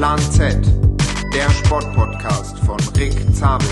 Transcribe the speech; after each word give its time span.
Plan 0.00 0.18
Z, 0.18 0.56
der 1.34 1.50
Sportpodcast 1.50 2.58
von 2.60 2.78
Rick 2.96 3.12
Zabel. 3.34 3.68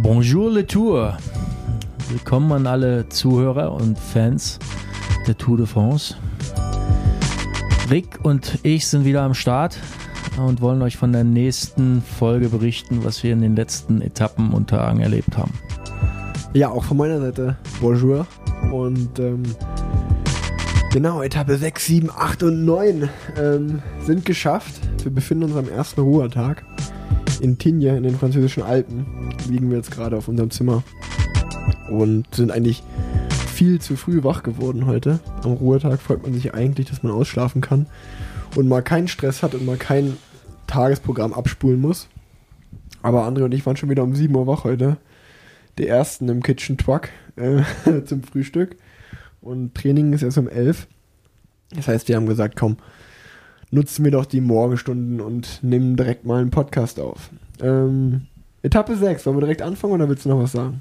Bonjour 0.00 0.52
le 0.52 0.64
Tour. 0.64 1.18
Willkommen 2.10 2.52
an 2.52 2.68
alle 2.68 3.08
Zuhörer 3.08 3.72
und 3.72 3.98
Fans 3.98 4.60
der 5.26 5.36
Tour 5.36 5.56
de 5.56 5.66
France. 5.66 6.14
Rick 7.90 8.20
und 8.22 8.60
ich 8.62 8.86
sind 8.86 9.04
wieder 9.04 9.22
am 9.22 9.34
Start 9.34 9.76
und 10.36 10.60
wollen 10.60 10.80
euch 10.82 10.96
von 10.96 11.10
der 11.12 11.24
nächsten 11.24 12.02
Folge 12.02 12.48
berichten, 12.48 13.02
was 13.02 13.24
wir 13.24 13.32
in 13.32 13.40
den 13.40 13.56
letzten 13.56 14.00
Etappen 14.00 14.52
und 14.52 14.70
Tagen 14.70 15.00
erlebt 15.00 15.36
haben. 15.36 15.54
Ja, 16.54 16.68
auch 16.70 16.84
von 16.84 16.96
meiner 16.96 17.20
Seite. 17.20 17.56
Bonjour. 17.80 18.28
Und 18.70 19.18
ähm, 19.18 19.42
genau, 20.98 21.22
Etappe 21.22 21.56
6, 21.56 21.86
7, 21.86 22.10
8 22.10 22.42
und 22.42 22.64
9 22.64 23.08
ähm, 23.36 23.82
sind 24.00 24.24
geschafft. 24.24 24.80
Wir 25.04 25.12
befinden 25.12 25.44
uns 25.44 25.54
am 25.54 25.68
ersten 25.68 26.00
Ruhetag. 26.00 26.64
In 27.40 27.56
Tignes, 27.56 27.96
in 27.96 28.02
den 28.02 28.18
französischen 28.18 28.64
Alpen, 28.64 29.06
liegen 29.48 29.70
wir 29.70 29.76
jetzt 29.76 29.92
gerade 29.92 30.16
auf 30.16 30.26
unserem 30.26 30.50
Zimmer. 30.50 30.82
Und 31.88 32.34
sind 32.34 32.50
eigentlich 32.50 32.82
viel 33.54 33.80
zu 33.80 33.94
früh 33.94 34.24
wach 34.24 34.42
geworden 34.42 34.86
heute. 34.86 35.20
Am 35.44 35.52
Ruhetag 35.52 36.00
freut 36.00 36.24
man 36.24 36.34
sich 36.34 36.52
eigentlich, 36.52 36.88
dass 36.88 37.04
man 37.04 37.12
ausschlafen 37.12 37.60
kann 37.60 37.86
und 38.56 38.66
mal 38.66 38.82
keinen 38.82 39.06
Stress 39.06 39.44
hat 39.44 39.54
und 39.54 39.64
mal 39.64 39.76
kein 39.76 40.16
Tagesprogramm 40.66 41.32
abspulen 41.32 41.80
muss. 41.80 42.08
Aber 43.02 43.24
André 43.24 43.44
und 43.44 43.54
ich 43.54 43.64
waren 43.64 43.76
schon 43.76 43.90
wieder 43.90 44.02
um 44.02 44.16
7 44.16 44.34
Uhr 44.34 44.48
wach 44.48 44.64
heute. 44.64 44.96
Die 45.78 45.86
ersten 45.86 46.28
im 46.28 46.42
Kitchen 46.42 46.76
Truck 46.76 47.10
äh, 47.36 47.62
zum 48.04 48.24
Frühstück. 48.24 48.74
Und 49.40 49.74
Training 49.74 50.12
ist 50.12 50.22
erst 50.22 50.38
um 50.38 50.48
11. 50.48 50.86
Das 51.70 51.88
heißt, 51.88 52.08
wir 52.08 52.16
haben 52.16 52.26
gesagt, 52.26 52.56
komm, 52.56 52.76
nutzen 53.70 54.04
wir 54.04 54.12
doch 54.12 54.26
die 54.26 54.40
Morgenstunden 54.40 55.20
und 55.20 55.60
nehmen 55.62 55.96
direkt 55.96 56.24
mal 56.24 56.40
einen 56.40 56.50
Podcast 56.50 56.98
auf. 56.98 57.30
Ähm, 57.60 58.26
Etappe 58.62 58.96
6, 58.96 59.26
wollen 59.26 59.36
wir 59.36 59.42
direkt 59.42 59.62
anfangen 59.62 59.94
oder 59.94 60.08
willst 60.08 60.24
du 60.24 60.30
noch 60.30 60.40
was 60.40 60.52
sagen? 60.52 60.80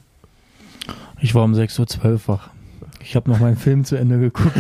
Ich 1.20 1.36
war 1.36 1.44
um 1.44 1.54
6.12 1.54 2.06
Uhr 2.06 2.22
wach. 2.28 2.50
Ich 3.02 3.16
habe 3.16 3.30
noch 3.30 3.40
meinen 3.40 3.58
Film 3.58 3.84
zu 3.86 3.96
Ende 3.96 4.20
geguckt, 4.20 4.56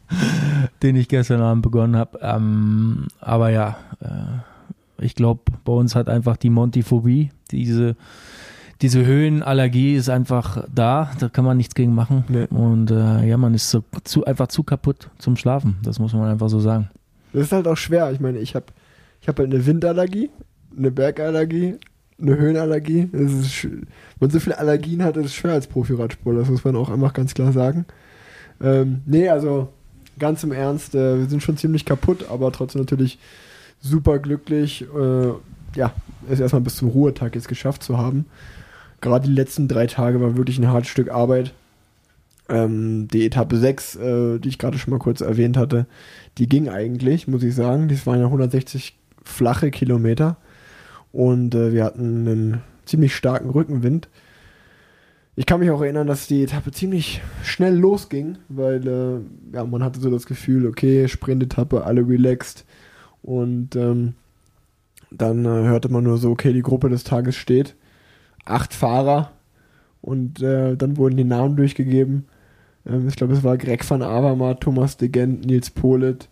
den 0.82 0.96
ich 0.96 1.08
gestern 1.08 1.40
Abend 1.40 1.62
begonnen 1.62 1.96
habe. 1.96 2.18
Ähm, 2.22 3.06
aber 3.20 3.50
ja, 3.50 3.76
äh, 4.00 5.04
ich 5.04 5.14
glaube, 5.14 5.42
bei 5.64 5.72
uns 5.72 5.94
hat 5.94 6.08
einfach 6.08 6.36
die 6.36 6.50
Montiphobie, 6.50 7.30
diese, 7.50 7.96
diese 8.82 9.06
Höhenallergie 9.06 9.94
ist 9.94 10.08
einfach 10.08 10.66
da, 10.74 11.12
da 11.20 11.28
kann 11.28 11.44
man 11.44 11.56
nichts 11.56 11.74
gegen 11.74 11.94
machen. 11.94 12.24
Nee. 12.28 12.46
Und 12.50 12.90
äh, 12.90 13.24
ja, 13.26 13.36
man 13.36 13.54
ist 13.54 13.70
so, 13.70 13.84
zu, 14.02 14.24
einfach 14.24 14.48
zu 14.48 14.64
kaputt 14.64 15.08
zum 15.18 15.36
Schlafen, 15.36 15.78
das 15.84 16.00
muss 16.00 16.12
man 16.12 16.28
einfach 16.28 16.48
so 16.48 16.58
sagen. 16.58 16.90
Das 17.32 17.44
ist 17.44 17.52
halt 17.52 17.68
auch 17.68 17.76
schwer. 17.76 18.10
Ich 18.12 18.20
meine, 18.20 18.38
ich 18.40 18.54
habe 18.54 18.66
ich 19.20 19.28
hab 19.28 19.38
halt 19.38 19.54
eine 19.54 19.64
Windallergie, 19.64 20.30
eine 20.76 20.90
Bergallergie, 20.90 21.76
eine 22.20 22.36
Höhenallergie. 22.36 23.08
Das 23.12 23.32
ist, 23.32 23.64
wenn 23.64 23.86
man 24.18 24.30
so 24.30 24.40
viele 24.40 24.58
Allergien 24.58 25.02
hat, 25.04 25.16
ist 25.16 25.26
es 25.26 25.34
schwer 25.34 25.52
als 25.52 25.68
Profi-Radsportler. 25.68 26.40
Das 26.40 26.50
muss 26.50 26.64
man 26.64 26.76
auch 26.76 26.90
einfach 26.90 27.12
ganz 27.12 27.34
klar 27.34 27.52
sagen. 27.52 27.86
Ähm, 28.60 29.02
nee, 29.06 29.28
also 29.28 29.68
ganz 30.18 30.42
im 30.42 30.52
Ernst, 30.52 30.94
äh, 30.94 31.18
wir 31.20 31.26
sind 31.26 31.42
schon 31.42 31.56
ziemlich 31.56 31.84
kaputt, 31.84 32.26
aber 32.28 32.50
trotzdem 32.50 32.82
natürlich 32.82 33.18
super 33.80 34.18
glücklich, 34.18 34.82
äh, 34.82 35.28
ja, 35.74 35.92
es 36.28 36.40
erstmal 36.40 36.62
bis 36.62 36.76
zum 36.76 36.88
Ruhetag 36.88 37.34
jetzt 37.34 37.48
geschafft 37.48 37.82
zu 37.82 37.96
haben. 37.96 38.26
Gerade 39.02 39.26
die 39.28 39.34
letzten 39.34 39.68
drei 39.68 39.86
Tage 39.86 40.20
war 40.20 40.36
wirklich 40.36 40.58
ein 40.58 40.68
hartes 40.68 40.88
Stück 40.88 41.10
Arbeit. 41.10 41.52
Ähm, 42.48 43.08
die 43.08 43.26
Etappe 43.26 43.58
6, 43.58 43.96
äh, 43.96 44.38
die 44.38 44.48
ich 44.48 44.58
gerade 44.58 44.78
schon 44.78 44.92
mal 44.92 45.00
kurz 45.00 45.20
erwähnt 45.20 45.56
hatte, 45.56 45.86
die 46.38 46.48
ging 46.48 46.68
eigentlich, 46.68 47.28
muss 47.28 47.42
ich 47.42 47.54
sagen. 47.54 47.88
Das 47.88 48.06
waren 48.06 48.20
ja 48.20 48.26
160 48.26 48.96
flache 49.24 49.70
Kilometer. 49.70 50.36
Und 51.10 51.54
äh, 51.54 51.72
wir 51.72 51.84
hatten 51.84 52.28
einen 52.28 52.62
ziemlich 52.86 53.14
starken 53.14 53.50
Rückenwind. 53.50 54.08
Ich 55.34 55.46
kann 55.46 55.60
mich 55.60 55.70
auch 55.70 55.82
erinnern, 55.82 56.06
dass 56.06 56.28
die 56.28 56.44
Etappe 56.44 56.70
ziemlich 56.70 57.22
schnell 57.42 57.74
losging, 57.74 58.38
weil 58.48 58.86
äh, 58.86 59.56
ja, 59.56 59.64
man 59.64 59.82
hatte 59.82 59.98
so 59.98 60.10
das 60.10 60.26
Gefühl, 60.26 60.66
okay, 60.66 61.08
Sprintetappe, 61.08 61.84
alle 61.84 62.06
relaxed. 62.06 62.64
Und 63.22 63.74
ähm, 63.74 64.14
dann 65.10 65.44
äh, 65.44 65.48
hörte 65.48 65.88
man 65.88 66.04
nur 66.04 66.18
so, 66.18 66.30
okay, 66.30 66.52
die 66.52 66.62
Gruppe 66.62 66.88
des 66.88 67.02
Tages 67.02 67.34
steht. 67.34 67.74
Acht 68.44 68.74
Fahrer. 68.74 69.30
Und 70.00 70.42
äh, 70.42 70.76
dann 70.76 70.96
wurden 70.96 71.16
die 71.16 71.24
Namen 71.24 71.56
durchgegeben. 71.56 72.26
Ähm, 72.86 73.08
ich 73.08 73.16
glaube, 73.16 73.34
es 73.34 73.44
war 73.44 73.56
Greg 73.56 73.88
van 73.88 74.02
Avermaet, 74.02 74.60
Thomas 74.60 74.96
de 74.96 75.08
Gent, 75.08 75.46
Nils 75.46 75.70
Polet, 75.70 76.28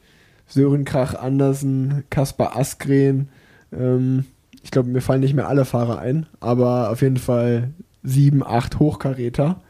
Sören 0.47 0.85
Krach 0.85 1.15
Andersen, 1.15 2.05
Kaspar 2.11 2.57
Askren. 2.57 3.29
Ähm, 3.73 4.25
ich 4.63 4.71
glaube, 4.71 4.89
mir 4.89 5.01
fallen 5.01 5.21
nicht 5.21 5.35
mehr 5.35 5.49
alle 5.49 5.65
Fahrer 5.65 5.99
ein, 6.01 6.27
aber 6.41 6.91
auf 6.91 7.03
jeden 7.03 7.17
Fall 7.17 7.71
sieben, 8.03 8.43
acht 8.45 8.79
Hochkaräter, 8.79 9.61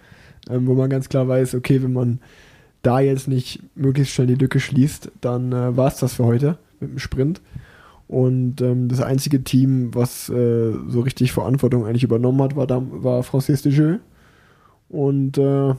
ähm, 0.49 0.67
wo 0.67 0.75
man 0.75 0.91
ganz 0.91 1.09
klar 1.09 1.29
weiß, 1.29 1.55
okay, 1.55 1.83
wenn 1.83 1.93
man 1.93 2.21
da 2.83 3.01
jetzt 3.01 3.29
nicht 3.29 3.63
möglichst 3.75 4.15
schnell 4.15 4.27
die 4.27 4.35
Lücke 4.35 4.61
schließt, 4.61 5.13
dann 5.21 5.53
äh, 5.53 5.77
war 5.77 5.89
es 5.89 5.97
das 5.97 6.15
für 6.15 6.25
heute 6.25 6.59
mit 6.81 6.93
dem 6.93 6.99
Sprint. 6.99 7.41
Und 8.11 8.61
ähm, 8.61 8.89
das 8.89 9.01
einzige 9.01 9.45
Team, 9.45 9.95
was 9.95 10.29
äh, 10.29 10.73
so 10.89 10.99
richtig 11.01 11.31
Verantwortung 11.31 11.87
eigentlich 11.87 12.03
übernommen 12.03 12.43
hat, 12.43 12.57
war, 12.57 12.67
Dam- 12.67 13.05
war 13.05 13.23
Francis 13.23 13.63
de 13.63 13.71
Jeux. 13.73 14.01
Und 14.89 15.39
äh, 15.39 15.75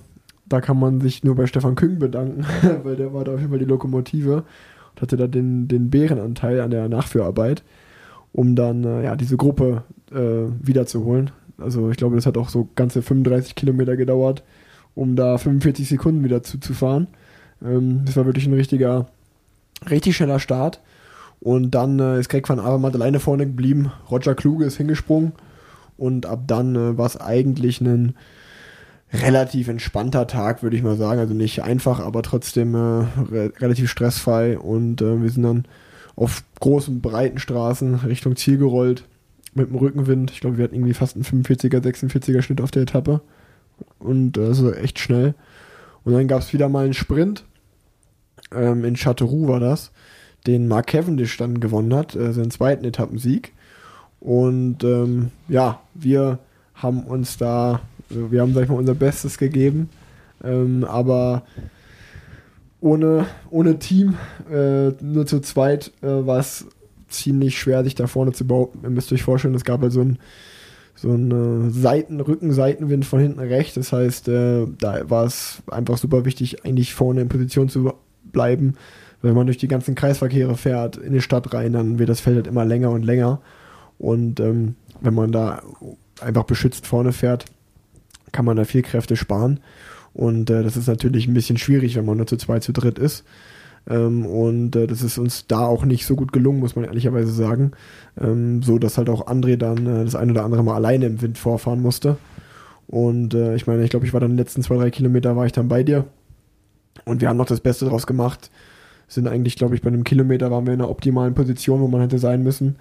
da 0.48 0.62
kann 0.62 0.80
man 0.80 1.02
sich 1.02 1.26
nur 1.26 1.36
bei 1.36 1.46
Stefan 1.46 1.76
Küng 1.76 2.00
bedanken, 2.00 2.46
weil 2.84 2.96
der 2.96 3.14
war 3.14 3.26
da 3.26 3.34
auf 3.34 3.40
jeden 3.40 3.50
Fall 3.50 3.60
die 3.60 3.66
Lokomotive 3.66 4.46
und 4.96 5.02
hatte 5.02 5.18
da 5.18 5.28
den, 5.28 5.68
den 5.68 5.90
Bärenanteil 5.90 6.62
an 6.62 6.72
der 6.72 6.88
Nachführarbeit, 6.88 7.64
um 8.32 8.56
dann 8.56 8.86
äh, 8.86 9.04
ja, 9.04 9.18
diese 9.18 9.36
Gruppe 9.36 9.84
äh, 10.14 10.48
wiederzuholen. 10.66 11.32
Also 11.58 11.90
ich 11.92 11.98
glaube, 11.98 12.16
das 12.16 12.26
hat 12.26 12.38
auch 12.38 12.48
so 12.48 12.70
ganze 12.78 13.02
35 13.02 13.56
Kilometer 13.56 13.98
gedauert, 13.98 14.42
um 14.96 15.18
da 15.18 15.38
45 15.38 15.90
Sekunden 15.90 16.24
wieder 16.24 16.44
zuzufahren. 16.44 17.08
Ähm, 17.62 18.04
das 18.06 18.16
war 18.16 18.26
wirklich 18.26 18.48
ein 18.48 18.54
richtiger, 18.54 19.08
richtig 19.90 20.16
schneller 20.16 20.40
Start. 20.40 20.80
Und 21.42 21.72
dann 21.72 22.00
äh, 22.00 22.20
ist 22.20 22.30
Greg 22.30 22.48
van 22.48 22.60
Avermaet 22.60 22.96
alleine 22.96 23.20
vorne 23.20 23.46
geblieben. 23.46 23.92
Roger 24.10 24.36
Kluge 24.36 24.66
ist 24.66 24.78
hingesprungen. 24.78 25.34
Und 25.98 26.26
ab 26.26 26.44
dann 26.48 26.76
äh, 26.76 26.98
war 26.98 27.08
es 27.08 27.20
eigentlich 27.20 27.82
ein 27.82 28.16
relativ 29.12 29.68
entspannter 29.68 30.28
Tag, 30.28 30.64
würde 30.64 30.76
ich 30.76 30.84
mal 30.84 30.98
sagen. 30.98 31.20
Also 31.20 31.34
nicht 31.34 31.64
einfach, 31.64 32.00
aber 32.00 32.22
trotzdem 32.22 32.76
äh, 32.76 32.78
re 32.78 33.54
relativ 33.60 33.90
stressfrei. 33.90 34.58
Und 34.58 35.02
äh, 35.02 35.22
wir 35.22 35.30
sind 35.30 35.44
dann 35.44 35.66
auf 36.16 36.44
großen, 36.60 37.02
breiten 37.02 37.40
Straßen 37.40 37.96
Richtung 37.96 38.36
Ziel 38.36 38.58
gerollt 38.58 39.06
mit 39.56 39.70
dem 39.70 39.76
Rückenwind. 39.76 40.32
Ich 40.32 40.42
glaube, 40.42 40.58
wir 40.58 40.64
hatten 40.64 40.76
irgendwie 40.76 40.94
fast 40.94 41.16
einen 41.16 41.26
45er, 41.26 41.82
46er 41.82 42.42
Schnitt 42.44 42.62
auf 42.62 42.72
der 42.72 42.84
Etappe. 42.84 43.22
Und 43.98 44.38
äh, 44.38 44.48
das 44.48 44.64
war 44.64 44.78
echt 44.78 45.00
schnell. 45.00 45.34
Und 46.04 46.14
dann 46.14 46.28
gab 46.28 46.42
es 46.42 46.54
wieder 46.54 46.70
mal 46.70 46.86
einen 46.86 46.94
Sprint. 46.94 47.46
Ähm, 48.54 48.86
in 48.86 48.96
Châteauroux 48.96 49.48
war 49.48 49.60
das, 49.60 49.92
den 50.48 50.68
Mark 50.68 50.88
Cavendish 50.88 51.38
dann 51.38 51.60
gewonnen 51.60 51.94
hat, 51.94 52.16
äh, 52.16 52.34
seinen 52.34 52.52
zweiten 52.52 52.86
Etappensieg. 52.86 53.54
Und 54.20 54.84
ähm, 54.84 55.32
ja, 55.48 55.82
wir 55.94 56.40
haben 56.76 57.04
uns 57.04 57.38
da, 57.38 57.82
äh, 58.10 58.32
wir 58.32 58.42
haben, 58.42 58.54
sag 58.54 58.64
ich 58.64 58.70
mal, 58.70 58.78
unser 58.78 58.96
Bestes 58.96 59.38
gegeben. 59.38 59.90
Ähm, 60.44 60.84
aber 60.84 61.44
ohne, 62.80 63.28
ohne 63.50 63.80
Team, 63.80 64.16
äh, 64.52 64.90
nur 65.02 65.26
zu 65.26 65.40
zweit, 65.40 65.92
äh, 66.02 66.08
war 66.08 66.40
es 66.40 66.66
ziemlich 67.10 67.60
schwer, 67.60 67.84
sich 67.84 67.96
da 67.96 68.08
vorne 68.08 68.32
zu 68.32 68.48
behaupten. 68.48 68.80
Ihr 68.84 68.90
müsst 68.90 69.12
euch 69.14 69.24
vorstellen, 69.24 69.56
es 69.56 69.66
gab 69.66 69.82
halt 69.82 69.92
so 69.92 70.02
ein 70.02 70.20
so 70.94 71.10
ein 71.12 71.72
Seiten, 71.72 72.20
Rücken-Seitenwind 72.20 73.06
von 73.06 73.20
hinten 73.20 73.40
rechts. 73.40 73.74
Das 73.74 73.92
heißt, 73.92 74.28
äh, 74.28 74.68
da 74.80 75.10
war 75.10 75.26
es 75.26 75.64
einfach 75.72 75.98
super 75.98 76.26
wichtig, 76.26 76.64
eigentlich 76.64 76.94
vorne 76.94 77.22
in 77.22 77.30
Position 77.30 77.70
zu 77.70 77.94
bleiben. 78.24 78.76
Wenn 79.22 79.36
man 79.36 79.46
durch 79.46 79.58
die 79.58 79.68
ganzen 79.68 79.96
Kreisverkehre 79.96 80.58
fährt, 80.58 80.98
in 80.98 81.14
die 81.14 81.22
Stadt 81.22 81.54
rein, 81.54 81.74
dann 81.74 82.00
wird 82.00 82.10
das 82.10 82.20
Feld 82.20 82.38
halt 82.38 82.48
immer 82.48 82.66
länger 82.66 82.90
und 82.92 83.04
länger. 83.04 83.42
Und 83.98 84.40
ähm, 84.40 84.76
wenn 85.00 85.14
man 85.14 85.32
da 85.32 85.62
einfach 86.20 86.44
beschützt 86.44 86.88
vorne 86.88 87.14
fährt, 87.14 87.46
kann 88.32 88.46
man 88.46 88.58
da 88.58 88.66
viel 88.66 88.82
Kräfte 88.82 89.16
sparen. 89.16 89.60
Und 90.14 90.50
äh, 90.50 90.64
das 90.64 90.78
ist 90.78 90.88
natürlich 90.88 91.28
ein 91.28 91.34
bisschen 91.34 91.58
schwierig, 91.58 91.96
wenn 91.96 92.06
man 92.06 92.18
nur 92.18 92.28
zu 92.28 92.38
zweit, 92.38 92.64
zu 92.64 92.74
dritt 92.74 93.00
ist. 93.00 93.24
Ähm, 93.90 94.26
und 94.26 94.76
äh, 94.76 94.88
das 94.88 95.02
ist 95.02 95.18
uns 95.18 95.48
da 95.48 95.66
auch 95.66 95.86
nicht 95.86 96.06
so 96.06 96.16
gut 96.16 96.34
gelungen, 96.34 96.60
muss 96.60 96.76
man 96.76 96.86
ehrlicherweise 96.86 97.32
sagen. 97.32 97.72
Ähm, 98.20 98.62
so 98.62 98.78
dass 98.78 98.98
halt 98.98 99.10
auch 99.10 99.28
André 99.28 99.58
dann 99.58 99.86
äh, 99.86 100.06
das 100.06 100.16
ein 100.16 100.32
oder 100.32 100.44
andere 100.44 100.64
Mal 100.64 100.76
alleine 100.76 101.06
im 101.06 101.22
Wind 101.22 101.38
vorfahren 101.38 101.82
musste. 101.82 102.18
Und 102.88 103.34
äh, 103.34 103.56
ich 103.56 103.68
meine, 103.68 103.84
ich 103.84 103.90
glaube, 103.90 104.06
ich 104.06 104.14
war 104.14 104.20
dann 104.20 104.32
die 104.32 104.38
letzten 104.38 104.64
zwei, 104.64 104.76
drei 104.76 104.92
Kilometer 104.92 105.36
war 105.36 105.46
ich 105.46 105.52
dann 105.54 105.68
bei 105.68 105.84
dir. 105.84 106.06
Und 107.06 107.22
wir 107.22 107.30
haben 107.30 107.38
noch 107.38 107.46
das 107.46 107.62
Beste 107.62 107.86
draus 107.86 108.06
gemacht. 108.06 108.52
Sind 109.12 109.28
eigentlich, 109.28 109.58
glaube 109.58 109.76
ich, 109.76 109.82
bei 109.82 109.90
einem 109.90 110.06
Kilometer 110.06 110.52
waren 110.52 110.66
wir 110.66 110.74
in 110.74 110.80
einer 110.80 110.90
optimalen 110.90 111.34
Position, 111.34 111.82
wo 111.82 111.88
man 111.88 112.00
hätte 112.00 112.18
sein 112.18 112.44
müssen. 112.44 112.78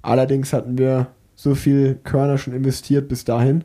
Allerdings 0.00 0.52
hatten 0.52 0.78
wir 0.78 1.08
so 1.34 1.56
viel 1.56 1.98
Körner 2.04 2.38
schon 2.38 2.54
investiert 2.54 3.08
bis 3.08 3.24
dahin, 3.24 3.64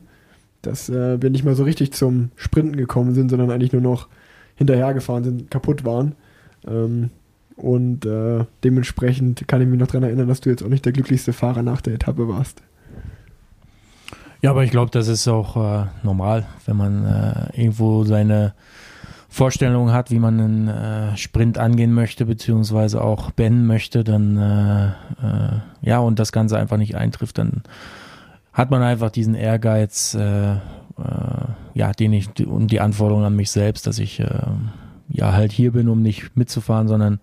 dass 0.62 0.88
äh, 0.88 1.22
wir 1.22 1.30
nicht 1.30 1.44
mal 1.44 1.54
so 1.54 1.62
richtig 1.62 1.92
zum 1.92 2.30
Sprinten 2.34 2.76
gekommen 2.76 3.14
sind, 3.14 3.28
sondern 3.28 3.50
eigentlich 3.52 3.72
nur 3.72 3.82
noch 3.82 4.08
hinterhergefahren 4.56 5.22
sind, 5.22 5.50
kaputt 5.50 5.84
waren. 5.84 6.16
Ähm, 6.66 7.10
Und 7.56 8.04
äh, 8.06 8.44
dementsprechend 8.64 9.46
kann 9.46 9.60
ich 9.60 9.68
mich 9.68 9.78
noch 9.78 9.88
daran 9.88 10.04
erinnern, 10.04 10.28
dass 10.28 10.40
du 10.40 10.50
jetzt 10.50 10.62
auch 10.62 10.68
nicht 10.68 10.84
der 10.84 10.92
glücklichste 10.92 11.32
Fahrer 11.32 11.62
nach 11.62 11.80
der 11.80 11.94
Etappe 11.94 12.28
warst. 12.28 12.62
Ja, 14.42 14.50
aber 14.50 14.62
ich 14.62 14.70
glaube, 14.70 14.92
das 14.92 15.08
ist 15.08 15.26
auch 15.26 15.56
äh, 15.56 15.86
normal, 16.04 16.46
wenn 16.66 16.76
man 16.76 17.04
äh, 17.04 17.60
irgendwo 17.60 18.04
seine 18.04 18.54
Vorstellung 19.38 19.92
hat, 19.92 20.10
wie 20.10 20.18
man 20.18 20.40
einen 20.40 20.66
äh, 20.66 21.16
Sprint 21.16 21.58
angehen 21.58 21.94
möchte, 21.94 22.26
beziehungsweise 22.26 23.00
auch 23.00 23.30
beenden 23.30 23.68
möchte, 23.68 24.02
dann 24.02 24.36
äh, 24.36 24.86
äh, 24.88 25.60
ja, 25.80 26.00
und 26.00 26.18
das 26.18 26.32
Ganze 26.32 26.58
einfach 26.58 26.76
nicht 26.76 26.96
eintrifft, 26.96 27.38
dann 27.38 27.62
hat 28.52 28.72
man 28.72 28.82
einfach 28.82 29.12
diesen 29.12 29.36
Ehrgeiz, 29.36 30.14
äh, 30.14 30.54
äh, 30.54 30.58
ja, 31.74 31.92
den 31.92 32.14
ich 32.14 32.28
und 32.44 32.72
die 32.72 32.80
Anforderung 32.80 33.22
an 33.22 33.36
mich 33.36 33.52
selbst, 33.52 33.86
dass 33.86 34.00
ich 34.00 34.18
äh, 34.18 34.26
ja 35.08 35.32
halt 35.32 35.52
hier 35.52 35.70
bin, 35.70 35.88
um 35.88 36.02
nicht 36.02 36.36
mitzufahren, 36.36 36.88
sondern 36.88 37.20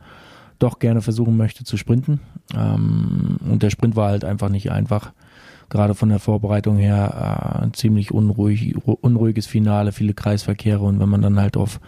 doch 0.58 0.80
gerne 0.80 1.02
versuchen 1.02 1.36
möchte 1.36 1.66
zu 1.66 1.76
sprinten. 1.76 2.22
Ähm, 2.56 3.40
und 3.46 3.62
der 3.62 3.72
Sprint 3.72 3.98
war 3.98 4.08
halt 4.08 4.24
einfach 4.24 4.48
nicht 4.48 4.72
einfach 4.72 5.12
gerade 5.70 5.96
von 5.96 6.10
der 6.10 6.20
Vorbereitung 6.20 6.78
her 6.78 7.60
äh, 7.60 7.64
ein 7.64 7.74
ziemlich 7.74 8.12
unruhig, 8.12 8.76
unruhiges 8.86 9.48
Finale, 9.48 9.92
viele 9.92 10.14
Kreisverkehre 10.14 10.84
und 10.84 11.00
wenn 11.00 11.10
man 11.10 11.22
dann 11.22 11.40
halt 11.40 11.58
auf 11.58 11.80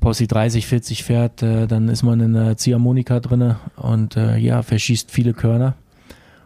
Posse 0.00 0.26
30, 0.26 0.66
40 0.66 1.04
fährt, 1.04 1.42
äh, 1.42 1.66
dann 1.66 1.88
ist 1.88 2.02
man 2.02 2.20
in 2.20 2.34
der 2.34 2.56
Ziehharmonika 2.56 3.20
drinne 3.20 3.56
und 3.76 4.16
äh, 4.16 4.36
ja, 4.36 4.62
verschießt 4.62 5.10
viele 5.10 5.32
Körner. 5.32 5.74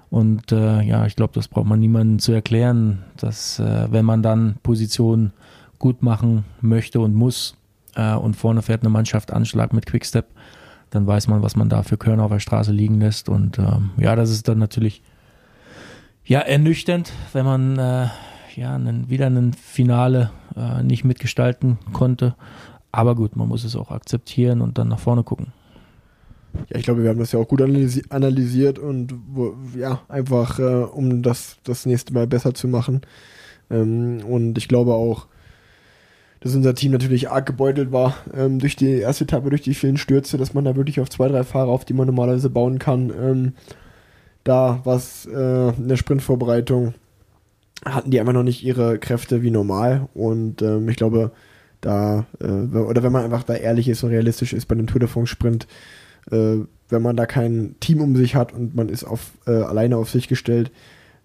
Und 0.08 0.50
äh, 0.50 0.82
ja, 0.82 1.06
ich 1.06 1.14
glaube, 1.14 1.32
das 1.34 1.46
braucht 1.46 1.66
man 1.66 1.78
niemandem 1.78 2.18
zu 2.18 2.32
erklären, 2.32 3.04
dass 3.16 3.60
äh, 3.60 3.86
wenn 3.90 4.04
man 4.04 4.22
dann 4.22 4.56
Positionen 4.62 5.32
gut 5.78 6.02
machen 6.02 6.44
möchte 6.60 7.00
und 7.00 7.14
muss 7.14 7.56
äh, 7.94 8.14
und 8.14 8.34
vorne 8.34 8.62
fährt 8.62 8.82
eine 8.82 8.90
Mannschaft 8.90 9.32
Anschlag 9.32 9.72
mit 9.72 9.86
Quickstep, 9.86 10.26
dann 10.90 11.06
weiß 11.06 11.28
man, 11.28 11.42
was 11.42 11.54
man 11.54 11.68
da 11.68 11.82
für 11.84 11.96
Körner 11.96 12.24
auf 12.24 12.32
der 12.32 12.40
Straße 12.40 12.72
liegen 12.72 13.00
lässt. 13.00 13.28
Und 13.28 13.58
ähm, 13.58 13.90
ja, 13.98 14.16
das 14.16 14.30
ist 14.30 14.48
dann 14.48 14.58
natürlich 14.58 15.02
ja, 16.30 16.38
ernüchternd, 16.38 17.12
wenn 17.32 17.44
man 17.44 17.76
äh, 17.76 18.06
ja 18.54 18.76
einen, 18.76 19.10
wieder 19.10 19.26
ein 19.26 19.52
Finale 19.52 20.30
äh, 20.56 20.80
nicht 20.84 21.02
mitgestalten 21.02 21.78
konnte. 21.92 22.36
Aber 22.92 23.16
gut, 23.16 23.34
man 23.34 23.48
muss 23.48 23.64
es 23.64 23.74
auch 23.74 23.90
akzeptieren 23.90 24.60
und 24.60 24.78
dann 24.78 24.86
nach 24.86 25.00
vorne 25.00 25.24
gucken. 25.24 25.48
Ja, 26.68 26.78
ich 26.78 26.84
glaube, 26.84 27.02
wir 27.02 27.10
haben 27.10 27.18
das 27.18 27.32
ja 27.32 27.40
auch 27.40 27.48
gut 27.48 27.60
analysi 27.60 28.04
analysiert 28.10 28.78
und 28.78 29.12
wo, 29.32 29.56
ja, 29.76 30.02
einfach, 30.08 30.60
äh, 30.60 30.84
um 30.84 31.22
das 31.22 31.58
das 31.64 31.84
nächste 31.84 32.14
Mal 32.14 32.28
besser 32.28 32.54
zu 32.54 32.68
machen. 32.68 33.00
Ähm, 33.68 34.20
und 34.24 34.56
ich 34.56 34.68
glaube 34.68 34.94
auch, 34.94 35.26
dass 36.38 36.54
unser 36.54 36.76
Team 36.76 36.92
natürlich 36.92 37.28
arg 37.28 37.44
gebeutelt 37.44 37.90
war 37.90 38.14
ähm, 38.36 38.60
durch 38.60 38.76
die 38.76 39.00
erste 39.00 39.24
Etappe, 39.24 39.50
durch 39.50 39.62
die 39.62 39.74
vielen 39.74 39.96
Stürze, 39.96 40.38
dass 40.38 40.54
man 40.54 40.64
da 40.64 40.76
wirklich 40.76 41.00
auf 41.00 41.10
zwei, 41.10 41.26
drei 41.26 41.42
Fahrer, 41.42 41.70
auf 41.70 41.84
die 41.84 41.92
man 41.92 42.06
normalerweise 42.06 42.50
bauen 42.50 42.78
kann, 42.78 43.12
ähm, 43.20 43.52
da 44.44 44.80
was 44.84 45.26
äh, 45.26 45.68
in 45.70 45.88
der 45.88 45.96
Sprintvorbereitung 45.96 46.94
hatten 47.84 48.10
die 48.10 48.20
einfach 48.20 48.32
noch 48.32 48.42
nicht 48.42 48.62
ihre 48.62 48.98
Kräfte 48.98 49.42
wie 49.42 49.50
normal 49.50 50.08
und 50.14 50.62
ähm, 50.62 50.88
ich 50.88 50.96
glaube, 50.96 51.32
da, 51.80 52.26
äh, 52.40 52.46
oder 52.46 53.02
wenn 53.02 53.12
man 53.12 53.24
einfach 53.24 53.42
da 53.42 53.54
ehrlich 53.54 53.88
ist 53.88 54.02
und 54.02 54.10
realistisch 54.10 54.52
ist 54.52 54.66
bei 54.66 54.74
dem 54.74 54.86
Tour 54.86 55.00
de 55.00 55.08
France 55.08 55.30
Sprint, 55.30 55.66
äh, 56.30 56.56
wenn 56.88 57.02
man 57.02 57.16
da 57.16 57.26
kein 57.26 57.76
Team 57.80 58.00
um 58.00 58.16
sich 58.16 58.34
hat 58.34 58.52
und 58.52 58.74
man 58.74 58.88
ist 58.88 59.04
auf, 59.04 59.32
äh, 59.46 59.52
alleine 59.52 59.96
auf 59.96 60.10
sich 60.10 60.28
gestellt, 60.28 60.70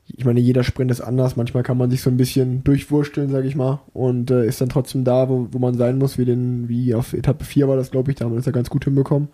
ich 0.07 0.23
meine, 0.23 0.39
jeder 0.39 0.63
Sprint 0.63 0.91
ist 0.91 1.01
anders, 1.01 1.35
manchmal 1.35 1.63
kann 1.63 1.77
man 1.77 1.89
sich 1.89 2.01
so 2.01 2.11
ein 2.11 2.17
bisschen 2.17 2.63
durchwursteln, 2.63 3.31
sag 3.31 3.43
ich 3.43 3.55
mal, 3.55 3.81
und 3.93 4.29
äh, 4.29 4.45
ist 4.45 4.61
dann 4.61 4.69
trotzdem 4.69 5.03
da, 5.03 5.29
wo, 5.29 5.47
wo 5.51 5.57
man 5.57 5.75
sein 5.75 5.97
muss, 5.97 6.17
wie, 6.17 6.25
den, 6.25 6.69
wie 6.69 6.93
auf 6.93 7.13
Etappe 7.13 7.43
4 7.43 7.67
war 7.67 7.75
das, 7.75 7.89
glaube 7.89 8.11
ich, 8.11 8.17
da 8.17 8.25
haben 8.25 8.33
wir 8.33 8.37
das 8.37 8.45
ja 8.45 8.51
ganz 8.51 8.69
gut 8.69 8.85
hinbekommen. 8.85 9.29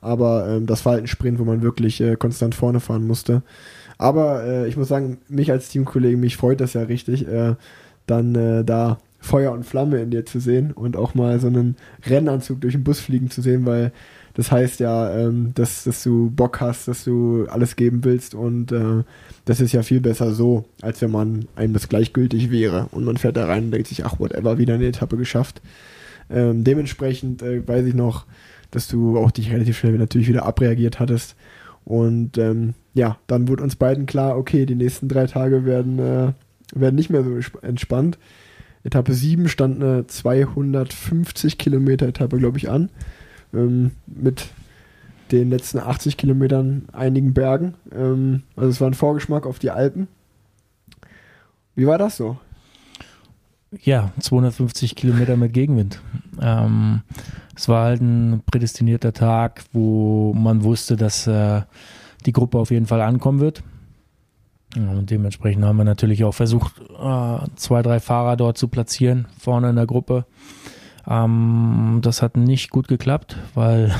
Aber 0.00 0.48
ähm, 0.48 0.66
das 0.66 0.84
war 0.84 0.94
halt 0.94 1.04
ein 1.04 1.08
Sprint, 1.08 1.38
wo 1.38 1.44
man 1.44 1.62
wirklich 1.62 2.00
äh, 2.00 2.16
konstant 2.16 2.54
vorne 2.54 2.80
fahren 2.80 3.06
musste. 3.06 3.42
Aber 3.98 4.44
äh, 4.44 4.68
ich 4.68 4.76
muss 4.76 4.88
sagen, 4.88 5.18
mich 5.28 5.50
als 5.50 5.68
Teamkollegen, 5.68 6.20
mich 6.20 6.36
freut 6.36 6.60
das 6.60 6.72
ja 6.72 6.82
richtig, 6.82 7.28
äh, 7.28 7.54
dann 8.06 8.34
äh, 8.34 8.64
da 8.64 8.98
Feuer 9.18 9.52
und 9.52 9.64
Flamme 9.64 10.00
in 10.00 10.10
dir 10.10 10.24
zu 10.24 10.40
sehen 10.40 10.72
und 10.72 10.96
auch 10.96 11.14
mal 11.14 11.38
so 11.38 11.48
einen 11.48 11.76
Rennanzug 12.06 12.60
durch 12.62 12.72
den 12.72 12.84
Bus 12.84 12.98
fliegen 12.98 13.30
zu 13.30 13.42
sehen, 13.42 13.66
weil 13.66 13.92
das 14.34 14.50
heißt 14.50 14.80
ja, 14.80 15.14
ähm, 15.14 15.52
dass, 15.54 15.84
dass 15.84 16.02
du 16.02 16.30
Bock 16.30 16.60
hast, 16.60 16.88
dass 16.88 17.04
du 17.04 17.46
alles 17.50 17.76
geben 17.76 18.02
willst 18.04 18.34
und 18.34 18.72
äh, 18.72 19.04
das 19.44 19.60
ist 19.60 19.72
ja 19.72 19.82
viel 19.82 20.00
besser 20.00 20.32
so, 20.32 20.64
als 20.80 21.02
wenn 21.02 21.10
man 21.10 21.46
einem 21.56 21.74
das 21.74 21.88
gleichgültig 21.88 22.50
wäre 22.50 22.88
und 22.92 23.04
man 23.04 23.18
fährt 23.18 23.36
da 23.36 23.46
rein 23.46 23.64
und 23.64 23.70
denkt 23.72 23.88
sich, 23.88 24.06
ach, 24.06 24.18
whatever, 24.18 24.56
wieder 24.56 24.74
eine 24.74 24.86
Etappe 24.86 25.18
geschafft. 25.18 25.60
Ähm, 26.30 26.64
dementsprechend 26.64 27.42
äh, 27.42 27.66
weiß 27.66 27.84
ich 27.86 27.94
noch, 27.94 28.24
dass 28.70 28.88
du 28.88 29.18
auch 29.18 29.30
dich 29.30 29.52
relativ 29.52 29.78
schnell 29.78 29.98
natürlich 29.98 30.28
wieder 30.28 30.44
abreagiert 30.44 31.00
hattest. 31.00 31.36
Und 31.84 32.38
ähm, 32.38 32.74
ja, 32.94 33.18
dann 33.26 33.48
wurde 33.48 33.62
uns 33.62 33.76
beiden 33.76 34.06
klar, 34.06 34.36
okay, 34.36 34.66
die 34.66 34.74
nächsten 34.74 35.08
drei 35.08 35.26
Tage 35.26 35.64
werden, 35.64 35.98
äh, 35.98 36.32
werden 36.74 36.94
nicht 36.94 37.10
mehr 37.10 37.24
so 37.24 37.36
entspannt. 37.62 38.18
Etappe 38.84 39.12
7 39.12 39.48
stand 39.48 39.82
eine 39.82 40.06
250 40.06 41.58
Kilometer 41.58 42.08
Etappe, 42.08 42.38
glaube 42.38 42.58
ich, 42.58 42.70
an. 42.70 42.90
Ähm, 43.52 43.92
mit 44.06 44.48
den 45.32 45.50
letzten 45.50 45.78
80 45.78 46.16
Kilometern 46.16 46.88
einigen 46.92 47.34
Bergen. 47.34 47.74
Ähm, 47.92 48.42
also 48.56 48.70
es 48.70 48.80
war 48.80 48.88
ein 48.88 48.94
Vorgeschmack 48.94 49.46
auf 49.46 49.58
die 49.58 49.70
Alpen. 49.70 50.08
Wie 51.74 51.86
war 51.86 51.98
das 51.98 52.16
so? 52.16 52.38
Ja, 53.78 54.10
250 54.18 54.96
Kilometer 54.96 55.36
mit 55.36 55.52
Gegenwind. 55.52 56.00
Ähm, 56.40 57.02
es 57.54 57.68
war 57.68 57.84
halt 57.84 58.00
ein 58.00 58.42
prädestinierter 58.44 59.12
Tag, 59.12 59.62
wo 59.72 60.32
man 60.34 60.64
wusste, 60.64 60.96
dass 60.96 61.26
äh, 61.26 61.62
die 62.26 62.32
Gruppe 62.32 62.58
auf 62.58 62.70
jeden 62.70 62.86
Fall 62.86 63.00
ankommen 63.00 63.38
wird. 63.38 63.62
Und 64.76 65.10
dementsprechend 65.10 65.64
haben 65.64 65.78
wir 65.78 65.84
natürlich 65.84 66.24
auch 66.24 66.34
versucht, 66.34 66.80
äh, 66.80 67.38
zwei, 67.56 67.82
drei 67.82 68.00
Fahrer 68.00 68.36
dort 68.36 68.58
zu 68.58 68.68
platzieren, 68.68 69.26
vorne 69.38 69.70
in 69.70 69.76
der 69.76 69.86
Gruppe. 69.86 70.26
Ähm, 71.06 72.00
das 72.02 72.22
hat 72.22 72.36
nicht 72.36 72.70
gut 72.70 72.88
geklappt, 72.88 73.36
weil, 73.54 73.94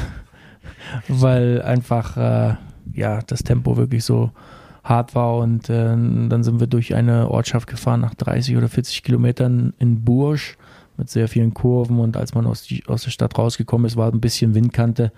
weil 1.09 1.63
einfach 1.63 2.17
äh, 2.17 2.55
ja, 2.93 3.21
das 3.23 3.43
Tempo 3.43 3.77
wirklich 3.77 4.05
so 4.05 4.31
hart 4.91 5.15
war 5.15 5.37
und 5.39 5.71
äh, 5.71 5.87
dann 5.87 6.43
sind 6.43 6.61
wir 6.61 6.67
durch 6.67 6.95
eine 6.95 7.31
Ortschaft 7.31 7.69
gefahren 7.69 8.01
nach 8.01 8.15
30 8.15 8.57
oder 8.57 8.69
40 8.69 9.03
Kilometern 9.03 9.73
in 9.79 10.05
Bursch 10.05 10.59
mit 10.99 11.09
sehr 11.09 11.29
vielen 11.29 11.55
Kurven 11.55 11.99
und 11.99 12.17
als 12.17 12.35
man 12.35 12.47
aus, 12.47 12.63
die, 12.63 12.85
aus 12.87 13.05
der 13.05 13.11
Stadt 13.11 13.39
rausgekommen 13.39 13.87
ist, 13.87 13.97
war 13.97 14.13
ein 14.13 14.21
bisschen 14.21 14.55
Windkante. 14.55 15.13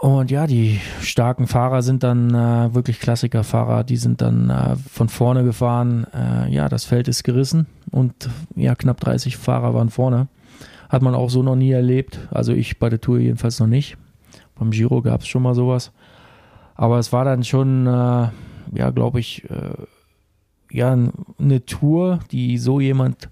Und 0.00 0.30
ja, 0.30 0.46
die 0.46 0.80
starken 1.00 1.46
Fahrer 1.46 1.82
sind 1.82 2.02
dann 2.02 2.34
äh, 2.34 2.74
wirklich 2.74 3.00
Klassikerfahrer, 3.00 3.84
die 3.84 3.96
sind 3.96 4.20
dann 4.20 4.50
äh, 4.50 4.76
von 4.76 5.08
vorne 5.08 5.44
gefahren. 5.44 6.06
Äh, 6.14 6.52
ja, 6.52 6.68
das 6.68 6.84
Feld 6.84 7.08
ist 7.08 7.24
gerissen 7.24 7.66
und 7.90 8.28
ja, 8.54 8.74
knapp 8.74 9.00
30 9.00 9.36
Fahrer 9.36 9.74
waren 9.74 9.88
vorne. 9.88 10.28
Hat 10.88 11.02
man 11.02 11.14
auch 11.14 11.30
so 11.30 11.42
noch 11.42 11.56
nie 11.56 11.72
erlebt. 11.72 12.18
Also 12.30 12.52
ich 12.52 12.78
bei 12.78 12.88
der 12.88 13.00
Tour 13.00 13.18
jedenfalls 13.18 13.60
noch 13.60 13.66
nicht. 13.66 13.96
Beim 14.58 14.70
Giro 14.70 15.02
gab 15.02 15.22
es 15.22 15.28
schon 15.28 15.42
mal 15.42 15.54
sowas. 15.54 15.92
Aber 16.78 17.00
es 17.00 17.12
war 17.12 17.24
dann 17.24 17.42
schon, 17.42 17.88
äh, 17.88 18.28
ja, 18.72 18.90
glaube 18.94 19.18
ich, 19.18 19.44
äh, 19.50 19.74
ja, 20.70 20.96
eine 21.38 21.66
Tour, 21.66 22.20
die 22.30 22.56
so 22.56 22.78
jemand 22.78 23.30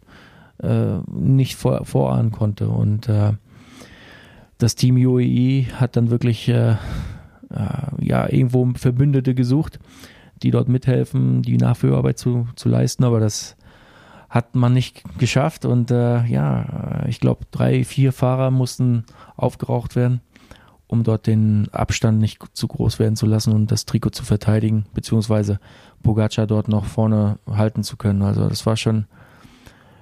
äh, 0.60 0.98
nicht 1.06 1.54
vor, 1.54 1.84
vorahnen 1.84 2.32
konnte. 2.32 2.68
Und 2.68 3.08
äh, 3.08 3.34
das 4.58 4.74
Team 4.74 4.96
UAE 4.96 5.66
hat 5.74 5.96
dann 5.96 6.10
wirklich 6.10 6.48
äh, 6.48 6.72
äh, 6.72 6.76
ja 8.00 8.28
irgendwo 8.28 8.68
Verbündete 8.74 9.36
gesucht, 9.36 9.78
die 10.42 10.50
dort 10.50 10.68
mithelfen, 10.68 11.42
die 11.42 11.56
Nachführarbeit 11.56 12.18
zu, 12.18 12.48
zu 12.56 12.68
leisten, 12.68 13.04
aber 13.04 13.20
das 13.20 13.56
hat 14.28 14.56
man 14.56 14.72
nicht 14.72 15.04
geschafft. 15.18 15.64
Und 15.64 15.90
ja, 15.90 17.04
ich 17.06 17.20
glaube, 17.20 17.46
drei, 17.52 17.84
vier 17.84 18.12
Fahrer 18.12 18.50
mussten 18.50 19.04
aufgeraucht 19.36 19.94
werden, 19.94 20.20
um 20.86 21.02
dort 21.02 21.26
den 21.26 21.68
Abstand 21.72 22.20
nicht 22.20 22.42
zu 22.52 22.68
groß 22.68 22.98
werden 22.98 23.16
zu 23.16 23.26
lassen 23.26 23.52
und 23.52 23.70
das 23.70 23.86
Trikot 23.86 24.10
zu 24.10 24.24
verteidigen, 24.24 24.86
beziehungsweise 24.94 25.58
Pogacar 26.02 26.46
dort 26.46 26.68
noch 26.68 26.84
vorne 26.84 27.38
halten 27.50 27.82
zu 27.82 27.96
können. 27.96 28.22
Also 28.22 28.48
das 28.48 28.66
war 28.66 28.76
schon 28.76 29.06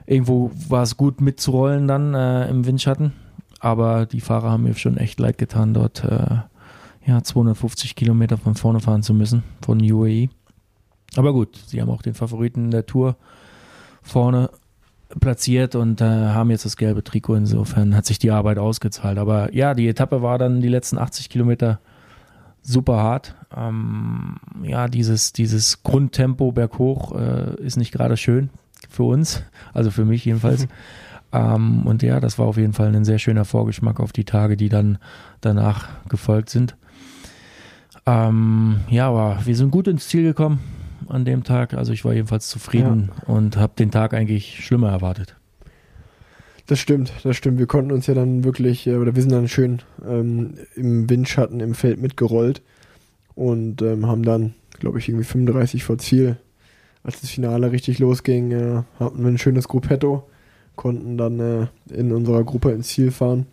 Irgendwo 0.06 0.50
war 0.68 0.82
es 0.82 0.96
gut 0.96 1.20
mitzurollen 1.20 1.88
dann 1.88 2.14
äh, 2.14 2.48
im 2.50 2.66
Windschatten, 2.66 3.12
aber 3.58 4.04
die 4.04 4.20
Fahrer 4.20 4.50
haben 4.50 4.64
mir 4.64 4.74
schon 4.74 4.98
echt 4.98 5.18
leid 5.18 5.38
getan, 5.38 5.72
dort 5.72 6.04
äh, 6.04 6.36
ja, 7.06 7.22
250 7.22 7.96
Kilometer 7.96 8.36
von 8.36 8.54
vorne 8.54 8.80
fahren 8.80 9.02
zu 9.02 9.14
müssen 9.14 9.42
von 9.62 9.80
UAE. 9.80 10.28
Aber 11.16 11.32
gut, 11.32 11.56
sie 11.66 11.80
haben 11.80 11.90
auch 11.90 12.02
den 12.02 12.14
Favoriten 12.14 12.70
der 12.70 12.86
Tour 12.86 13.16
vorne 14.02 14.50
platziert 15.20 15.74
und 15.74 16.00
äh, 16.00 16.04
haben 16.04 16.50
jetzt 16.50 16.64
das 16.64 16.76
gelbe 16.76 17.04
Trikot. 17.04 17.36
Insofern 17.36 17.96
hat 17.96 18.06
sich 18.06 18.18
die 18.18 18.30
Arbeit 18.30 18.58
ausgezahlt. 18.58 19.18
Aber 19.18 19.54
ja, 19.54 19.74
die 19.74 19.88
Etappe 19.88 20.22
war 20.22 20.38
dann 20.38 20.60
die 20.60 20.68
letzten 20.68 20.98
80 20.98 21.28
Kilometer 21.28 21.80
super 22.62 22.96
hart. 22.96 23.34
Ähm, 23.56 24.36
ja, 24.62 24.88
dieses, 24.88 25.32
dieses 25.32 25.82
Grundtempo 25.82 26.52
berghoch 26.52 27.14
äh, 27.14 27.54
ist 27.62 27.76
nicht 27.76 27.92
gerade 27.92 28.16
schön 28.16 28.50
für 28.88 29.04
uns, 29.04 29.42
also 29.72 29.90
für 29.90 30.04
mich 30.04 30.24
jedenfalls. 30.24 30.66
Ähm, 31.32 31.84
und 31.84 32.04
ja, 32.04 32.20
das 32.20 32.38
war 32.38 32.46
auf 32.46 32.58
jeden 32.58 32.74
Fall 32.74 32.94
ein 32.94 33.04
sehr 33.04 33.18
schöner 33.18 33.44
Vorgeschmack 33.44 33.98
auf 33.98 34.12
die 34.12 34.22
Tage, 34.22 34.56
die 34.56 34.68
dann 34.68 34.98
danach 35.40 35.88
gefolgt 36.08 36.48
sind. 36.48 36.76
Ähm, 38.06 38.76
ja, 38.88 39.08
aber 39.08 39.40
wir 39.44 39.56
sind 39.56 39.72
gut 39.72 39.88
ins 39.88 40.06
Ziel 40.06 40.22
gekommen 40.22 40.60
an 41.08 41.24
dem 41.24 41.44
Tag. 41.44 41.74
Also 41.74 41.92
ich 41.92 42.04
war 42.04 42.12
jedenfalls 42.12 42.48
zufrieden 42.48 43.10
ja. 43.16 43.34
und 43.34 43.56
habe 43.56 43.74
den 43.78 43.90
Tag 43.90 44.14
eigentlich 44.14 44.64
schlimmer 44.64 44.90
erwartet. 44.90 45.36
Das 46.66 46.78
stimmt, 46.78 47.12
das 47.22 47.36
stimmt. 47.36 47.58
Wir 47.58 47.66
konnten 47.66 47.92
uns 47.92 48.06
ja 48.06 48.14
dann 48.14 48.44
wirklich, 48.44 48.86
äh, 48.86 48.96
oder 48.96 49.14
wir 49.14 49.22
sind 49.22 49.32
dann 49.32 49.48
schön 49.48 49.82
ähm, 50.06 50.54
im 50.74 51.10
Windschatten 51.10 51.60
im 51.60 51.74
Feld 51.74 52.00
mitgerollt 52.00 52.62
und 53.34 53.82
ähm, 53.82 54.06
haben 54.06 54.22
dann, 54.22 54.54
glaube 54.78 54.98
ich, 54.98 55.08
irgendwie 55.08 55.26
35 55.26 55.84
vor 55.84 55.98
Ziel, 55.98 56.36
als 57.02 57.20
das 57.20 57.30
Finale 57.30 57.70
richtig 57.70 57.98
losging, 57.98 58.52
äh, 58.52 58.82
hatten 58.98 59.22
wir 59.22 59.28
ein 59.28 59.38
schönes 59.38 59.68
Gruppetto, 59.68 60.26
konnten 60.74 61.18
dann 61.18 61.38
äh, 61.38 61.66
in 61.90 62.12
unserer 62.12 62.44
Gruppe 62.44 62.72
ins 62.72 62.88
Ziel 62.88 63.10
fahren. 63.10 63.46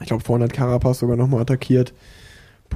Ich 0.00 0.08
glaube, 0.08 0.24
vorne 0.24 0.44
hat 0.44 0.52
Carapaz 0.52 0.98
sogar 0.98 1.16
nochmal 1.16 1.42
attackiert. 1.42 1.94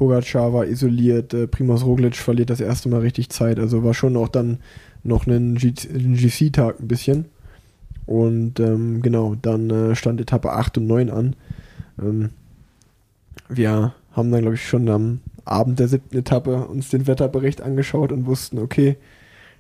Pogacar 0.00 0.54
war 0.54 0.66
isoliert, 0.66 1.34
äh, 1.34 1.46
Primoz 1.46 1.84
Roglic 1.84 2.16
verliert 2.16 2.48
das 2.48 2.62
erste 2.62 2.88
Mal 2.88 3.00
richtig 3.00 3.28
Zeit, 3.28 3.58
also 3.58 3.84
war 3.84 3.92
schon 3.92 4.16
auch 4.16 4.28
dann 4.28 4.56
noch 5.04 5.26
ein, 5.26 5.56
GC-Tag 5.56 6.80
ein 6.80 6.88
bisschen. 6.88 7.26
Und 8.06 8.58
ähm, 8.60 9.02
genau, 9.02 9.36
dann 9.42 9.68
äh, 9.68 9.94
stand 9.94 10.18
Etappe 10.18 10.52
8 10.52 10.78
und 10.78 10.86
9 10.86 11.10
an. 11.10 11.36
Ähm, 12.00 12.30
wir 13.50 13.92
haben 14.12 14.30
dann, 14.30 14.40
glaube 14.40 14.54
ich, 14.54 14.66
schon 14.66 14.88
am 14.88 15.20
Abend 15.44 15.78
der 15.78 15.88
siebten 15.88 16.16
Etappe 16.16 16.66
uns 16.66 16.88
den 16.88 17.06
Wetterbericht 17.06 17.60
angeschaut 17.60 18.10
und 18.10 18.24
wussten, 18.24 18.58
okay, 18.58 18.96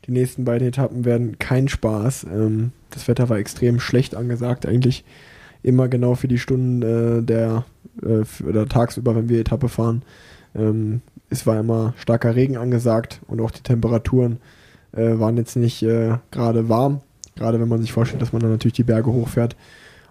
die 0.06 0.12
nächsten 0.12 0.46
beiden 0.46 0.68
Etappen 0.68 1.04
werden 1.04 1.38
kein 1.38 1.68
Spaß. 1.68 2.24
Ähm, 2.24 2.72
das 2.88 3.08
Wetter 3.08 3.28
war 3.28 3.36
extrem 3.36 3.78
schlecht 3.78 4.14
angesagt, 4.14 4.64
eigentlich 4.64 5.04
immer 5.62 5.88
genau 5.88 6.14
für 6.14 6.28
die 6.28 6.38
Stunden 6.38 6.80
äh, 6.80 7.22
der 7.22 7.66
äh, 8.02 8.24
oder 8.44 8.66
tagsüber, 8.66 9.14
wenn 9.14 9.28
wir 9.28 9.40
Etappe 9.40 9.68
fahren. 9.68 10.02
Ähm, 10.54 11.02
es 11.28 11.46
war 11.46 11.58
immer 11.58 11.94
starker 11.96 12.34
Regen 12.34 12.56
angesagt 12.56 13.20
und 13.28 13.40
auch 13.40 13.50
die 13.50 13.62
Temperaturen 13.62 14.38
äh, 14.92 15.18
waren 15.18 15.36
jetzt 15.36 15.56
nicht 15.56 15.82
äh, 15.82 16.16
gerade 16.30 16.68
warm. 16.68 17.00
Gerade 17.36 17.60
wenn 17.60 17.68
man 17.68 17.80
sich 17.80 17.92
vorstellt, 17.92 18.20
dass 18.20 18.32
man 18.32 18.42
dann 18.42 18.50
natürlich 18.50 18.74
die 18.74 18.84
Berge 18.84 19.12
hochfährt 19.12 19.56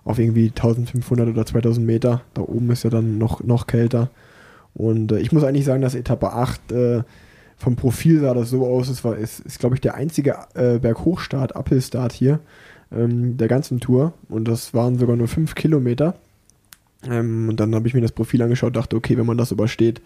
auf 0.06 0.18
irgendwie 0.18 0.48
1500 0.48 1.28
oder 1.28 1.46
2000 1.46 1.86
Meter. 1.86 2.22
Da 2.34 2.42
oben 2.42 2.72
ist 2.72 2.84
ja 2.84 2.90
dann 2.90 3.18
noch, 3.18 3.44
noch 3.44 3.68
kälter. 3.68 4.10
Und 4.74 5.12
äh, 5.12 5.20
ich 5.20 5.32
muss 5.32 5.44
eigentlich 5.44 5.66
sagen, 5.66 5.82
dass 5.82 5.96
Etappe 5.96 6.32
8 6.32 6.72
äh, 6.72 7.04
vom 7.58 7.76
Profil 7.76 8.22
sah 8.22 8.34
das 8.34 8.50
so 8.50 8.66
aus. 8.66 8.88
Es 8.88 9.04
war, 9.04 9.18
ist, 9.18 9.42
ist 9.42 9.60
glaube 9.60 9.76
ich, 9.76 9.82
der 9.82 9.96
einzige 9.96 10.38
äh, 10.56 10.80
Berghochstart, 10.80 11.56
Uphill-Start 11.56 12.14
hier 12.14 12.40
ähm, 12.92 13.38
der 13.38 13.48
ganzen 13.48 13.80
Tour. 13.80 14.14
Und 14.30 14.48
das 14.48 14.74
waren 14.74 14.98
sogar 14.98 15.16
nur 15.16 15.28
5 15.28 15.56
Kilometer. 15.56 16.16
Ähm, 17.08 17.50
und 17.50 17.60
dann 17.60 17.74
habe 17.76 17.88
ich 17.88 17.94
mir 17.94 18.02
das 18.02 18.12
Profil 18.12 18.42
angeschaut, 18.42 18.76
dachte, 18.76 18.96
okay, 18.96 19.18
wenn 19.18 19.26
man 19.26 19.38
das 19.38 19.52
übersteht, 19.52 20.02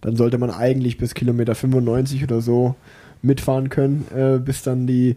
dann 0.00 0.16
sollte 0.16 0.38
man 0.38 0.50
eigentlich 0.50 0.98
bis 0.98 1.14
Kilometer 1.14 1.54
95 1.54 2.22
oder 2.24 2.40
so 2.40 2.76
mitfahren 3.22 3.70
können, 3.70 4.06
äh, 4.14 4.38
bis 4.38 4.62
dann 4.62 4.86
die 4.86 5.16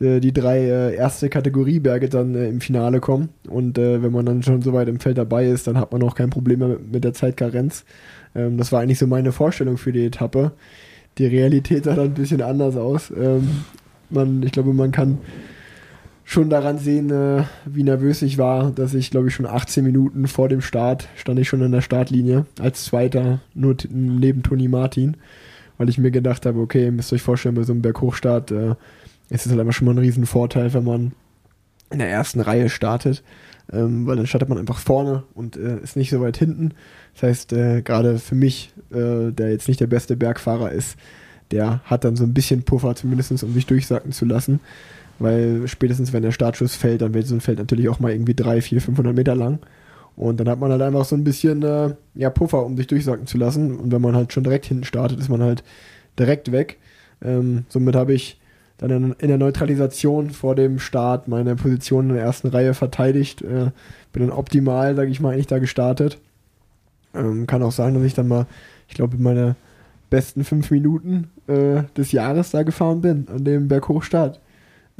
äh, 0.00 0.20
die 0.20 0.32
drei 0.32 0.60
äh, 0.60 0.94
erste 0.94 1.28
Kategorieberge 1.28 2.08
dann 2.08 2.34
äh, 2.34 2.48
im 2.48 2.60
Finale 2.60 3.00
kommen. 3.00 3.28
Und 3.48 3.78
äh, 3.78 4.02
wenn 4.02 4.12
man 4.12 4.26
dann 4.26 4.42
schon 4.42 4.62
so 4.62 4.72
weit 4.72 4.88
im 4.88 5.00
Feld 5.00 5.18
dabei 5.18 5.46
ist, 5.46 5.66
dann 5.66 5.78
hat 5.78 5.92
man 5.92 6.02
auch 6.02 6.14
kein 6.14 6.30
Problem 6.30 6.60
mehr 6.60 6.68
mit, 6.68 6.92
mit 6.92 7.04
der 7.04 7.14
Zeitkarenz. 7.14 7.84
Ähm, 8.34 8.56
das 8.58 8.72
war 8.72 8.80
eigentlich 8.80 8.98
so 8.98 9.06
meine 9.06 9.32
Vorstellung 9.32 9.76
für 9.76 9.92
die 9.92 10.06
Etappe. 10.06 10.52
Die 11.18 11.26
Realität 11.26 11.84
sah 11.84 11.94
dann 11.94 12.06
ein 12.06 12.14
bisschen 12.14 12.42
anders 12.42 12.76
aus. 12.76 13.12
Ähm, 13.16 13.64
man, 14.10 14.42
ich 14.42 14.52
glaube, 14.52 14.72
man 14.72 14.90
kann 14.90 15.18
schon 16.24 16.50
daran 16.50 16.78
sehen, 16.78 17.10
äh, 17.10 17.44
wie 17.66 17.82
nervös 17.82 18.22
ich 18.22 18.38
war, 18.38 18.70
dass 18.70 18.94
ich, 18.94 19.10
glaube 19.10 19.28
ich, 19.28 19.34
schon 19.34 19.46
18 19.46 19.84
Minuten 19.84 20.26
vor 20.26 20.48
dem 20.48 20.62
Start 20.62 21.08
stand 21.16 21.38
ich 21.38 21.48
schon 21.48 21.62
in 21.62 21.72
der 21.72 21.82
Startlinie 21.82 22.46
als 22.58 22.84
Zweiter, 22.84 23.40
nur 23.54 23.76
neben 23.90 24.42
Toni 24.42 24.68
Martin, 24.68 25.16
weil 25.76 25.88
ich 25.88 25.98
mir 25.98 26.10
gedacht 26.10 26.46
habe, 26.46 26.60
okay, 26.60 26.86
ihr 26.86 26.92
müsst 26.92 27.12
euch 27.12 27.22
vorstellen, 27.22 27.54
bei 27.54 27.62
so 27.62 27.72
einem 27.72 27.82
Berghochstart 27.82 28.50
äh, 28.50 28.74
es 29.30 29.46
ist 29.46 29.50
halt 29.50 29.60
einfach 29.60 29.72
schon 29.72 29.86
mal 29.86 29.94
ein 29.94 29.98
riesen 29.98 30.26
Vorteil, 30.26 30.72
wenn 30.74 30.84
man 30.84 31.12
in 31.90 31.98
der 31.98 32.08
ersten 32.08 32.40
Reihe 32.40 32.68
startet, 32.68 33.22
ähm, 33.72 34.06
weil 34.06 34.16
dann 34.16 34.26
startet 34.26 34.48
man 34.48 34.58
einfach 34.58 34.78
vorne 34.78 35.24
und 35.34 35.56
äh, 35.56 35.78
ist 35.80 35.96
nicht 35.96 36.10
so 36.10 36.20
weit 36.20 36.36
hinten. 36.36 36.72
Das 37.14 37.22
heißt, 37.22 37.52
äh, 37.52 37.82
gerade 37.82 38.18
für 38.18 38.34
mich, 38.34 38.72
äh, 38.90 39.32
der 39.32 39.50
jetzt 39.50 39.68
nicht 39.68 39.80
der 39.80 39.86
beste 39.86 40.16
Bergfahrer 40.16 40.72
ist, 40.72 40.96
der 41.50 41.80
hat 41.84 42.04
dann 42.04 42.16
so 42.16 42.24
ein 42.24 42.34
bisschen 42.34 42.62
Puffer, 42.64 42.94
zumindest 42.94 43.30
um 43.42 43.52
sich 43.52 43.66
durchsacken 43.66 44.12
zu 44.12 44.24
lassen, 44.24 44.60
weil 45.18 45.66
spätestens 45.68 46.12
wenn 46.12 46.22
der 46.22 46.32
Startschuss 46.32 46.74
fällt, 46.74 47.02
dann 47.02 47.14
wird 47.14 47.26
so 47.26 47.34
ein 47.34 47.40
Feld 47.40 47.58
natürlich 47.58 47.88
auch 47.88 48.00
mal 48.00 48.12
irgendwie 48.12 48.34
3, 48.34 48.60
4, 48.60 48.80
500 48.80 49.14
Meter 49.14 49.34
lang. 49.34 49.58
Und 50.16 50.38
dann 50.38 50.48
hat 50.48 50.60
man 50.60 50.70
halt 50.70 50.82
einfach 50.82 51.04
so 51.04 51.16
ein 51.16 51.24
bisschen 51.24 51.62
äh, 51.62 51.94
ja, 52.14 52.30
Puffer, 52.30 52.64
um 52.64 52.76
sich 52.76 52.86
durchsacken 52.86 53.26
zu 53.26 53.38
lassen. 53.38 53.76
Und 53.76 53.92
wenn 53.92 54.02
man 54.02 54.14
halt 54.14 54.32
schon 54.32 54.44
direkt 54.44 54.66
hinten 54.66 54.84
startet, 54.84 55.18
ist 55.18 55.28
man 55.28 55.42
halt 55.42 55.64
direkt 56.18 56.52
weg. 56.52 56.78
Ähm, 57.22 57.64
somit 57.68 57.96
habe 57.96 58.12
ich 58.12 58.40
dann 58.78 59.14
in, 59.18 59.28
der 59.28 59.38
Neutralisation 59.38 60.30
vor 60.30 60.54
dem 60.54 60.78
Start 60.78 61.28
meine 61.28 61.56
Position 61.56 62.10
in 62.10 62.16
der 62.16 62.24
ersten 62.24 62.48
Reihe 62.48 62.74
verteidigt. 62.74 63.42
Äh, 63.42 63.70
bin 64.12 64.26
dann 64.26 64.30
optimal, 64.30 64.94
sage 64.94 65.10
ich 65.10 65.20
mal, 65.20 65.32
eigentlich 65.32 65.46
da 65.46 65.58
gestartet. 65.58 66.18
Ähm, 67.14 67.46
kann 67.46 67.62
auch 67.62 67.72
sagen, 67.72 67.94
dass 67.94 68.04
ich 68.04 68.14
dann 68.14 68.28
mal, 68.28 68.46
ich 68.88 68.94
glaube, 68.94 69.16
meine 69.18 69.56
besten 70.10 70.44
fünf 70.44 70.70
Minuten 70.70 71.30
äh, 71.46 71.82
des 71.96 72.12
Jahres 72.12 72.50
da 72.50 72.62
gefahren 72.62 73.00
bin, 73.00 73.26
an 73.32 73.44
dem 73.44 73.68
Berghochstart. 73.68 74.40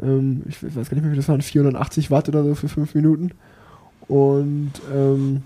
Ähm, 0.03 0.43
ich 0.49 0.63
weiß 0.63 0.75
gar 0.75 0.95
nicht 0.95 1.03
mehr, 1.03 1.13
wie 1.13 1.17
das 1.17 1.29
waren, 1.29 1.43
480 1.43 2.11
Watt 2.11 2.29
oder 2.29 2.45
so 2.45 2.55
für 2.55 2.69
fünf 2.69 2.95
Minuten. 2.95 3.31
Und 4.09 4.73
ähm, 4.93 5.43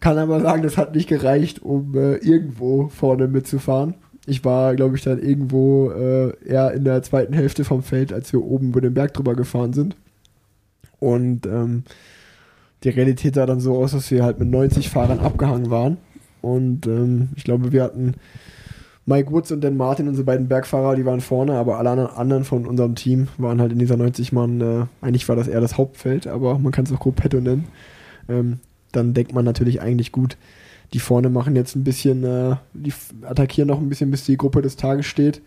kann 0.00 0.16
aber 0.16 0.40
sagen, 0.40 0.62
das 0.62 0.78
hat 0.78 0.94
nicht 0.94 1.08
gereicht, 1.08 1.62
um 1.62 1.94
äh, 1.94 2.16
irgendwo 2.16 2.88
vorne 2.88 3.28
mitzufahren. 3.28 3.94
Ich 4.26 4.44
war, 4.44 4.74
glaube 4.74 4.96
ich, 4.96 5.02
dann 5.02 5.20
irgendwo 5.20 5.90
äh, 5.90 6.32
eher 6.46 6.72
in 6.72 6.84
der 6.84 7.02
zweiten 7.02 7.34
Hälfte 7.34 7.64
vom 7.64 7.82
Feld, 7.82 8.12
als 8.12 8.32
wir 8.32 8.42
oben 8.42 8.68
über 8.68 8.80
den 8.80 8.94
Berg 8.94 9.14
drüber 9.14 9.34
gefahren 9.34 9.72
sind. 9.72 9.96
Und 10.98 11.46
ähm, 11.46 11.84
die 12.84 12.90
Realität 12.90 13.34
sah 13.34 13.46
dann 13.46 13.60
so 13.60 13.76
aus, 13.76 13.92
dass 13.92 14.10
wir 14.10 14.24
halt 14.24 14.38
mit 14.38 14.48
90 14.48 14.88
Fahrern 14.88 15.20
abgehangen 15.20 15.70
waren. 15.70 15.98
Und 16.40 16.86
ähm, 16.86 17.30
ich 17.36 17.44
glaube, 17.44 17.72
wir 17.72 17.82
hatten 17.82 18.14
Mike 19.10 19.32
Woods 19.32 19.50
und 19.50 19.62
Dan 19.62 19.76
Martin, 19.76 20.06
unsere 20.06 20.24
beiden 20.24 20.46
Bergfahrer, 20.46 20.94
die 20.94 21.04
waren 21.04 21.20
vorne, 21.20 21.54
aber 21.54 21.78
alle 21.78 22.16
anderen 22.16 22.44
von 22.44 22.64
unserem 22.64 22.94
Team 22.94 23.26
waren 23.38 23.60
halt 23.60 23.72
in 23.72 23.80
dieser 23.80 23.96
90-Mann, 23.96 24.60
äh, 24.60 24.86
eigentlich 25.04 25.28
war 25.28 25.34
das 25.34 25.48
eher 25.48 25.60
das 25.60 25.76
Hauptfeld, 25.76 26.28
aber 26.28 26.60
man 26.60 26.70
kann 26.70 26.84
es 26.84 26.92
auch 26.92 27.00
Gruppetto 27.00 27.40
nennen. 27.40 27.66
Ähm, 28.28 28.60
dann 28.92 29.12
denkt 29.12 29.34
man 29.34 29.44
natürlich 29.44 29.82
eigentlich 29.82 30.12
gut, 30.12 30.36
die 30.92 31.00
vorne 31.00 31.28
machen 31.28 31.56
jetzt 31.56 31.74
ein 31.74 31.82
bisschen, 31.82 32.22
äh, 32.22 32.54
die 32.72 32.92
attackieren 33.22 33.66
noch 33.66 33.80
ein 33.80 33.88
bisschen, 33.88 34.12
bis 34.12 34.24
die 34.24 34.36
Gruppe 34.36 34.62
des 34.62 34.76
Tages 34.76 35.06
steht. 35.06 35.42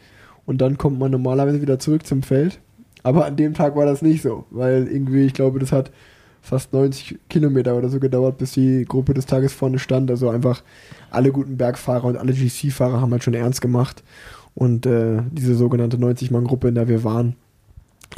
Und 0.45 0.59
dann 0.59 0.77
kommt 0.77 0.99
man 0.99 1.11
normalerweise 1.11 1.61
wieder 1.61 1.79
zurück 1.79 2.05
zum 2.05 2.21
Feld. 2.21 2.59
Aber 3.01 3.25
an 3.25 3.37
dem 3.37 3.53
Tag 3.53 3.77
war 3.77 3.85
das 3.85 4.01
nicht 4.01 4.21
so, 4.21 4.43
weil 4.51 4.87
irgendwie, 4.87 5.25
ich 5.25 5.33
glaube, 5.33 5.59
das 5.59 5.71
hat 5.71 5.89
fast 6.43 6.73
90 6.73 7.19
Kilometer 7.29 7.75
oder 7.75 7.87
so 7.87 8.01
gedauert, 8.01 8.37
bis 8.37 8.51
die 8.51 8.83
Gruppe 8.85 9.13
des 9.13 9.25
Tages 9.25 9.53
vorne 9.53 9.79
stand. 9.79 10.11
Also 10.11 10.29
einfach 10.29 10.61
alle 11.09 11.31
guten 11.31 11.55
Bergfahrer 11.55 12.03
und 12.03 12.17
alle 12.17 12.33
GC-Fahrer 12.33 12.99
haben 12.99 13.11
halt 13.13 13.23
schon 13.23 13.33
ernst 13.33 13.61
gemacht. 13.61 14.03
Und 14.53 14.85
äh, 14.85 15.21
diese 15.31 15.55
sogenannte 15.55 15.97
90-Mann-Gruppe, 15.97 16.67
in 16.67 16.75
der 16.75 16.89
wir 16.89 17.05
waren, 17.05 17.37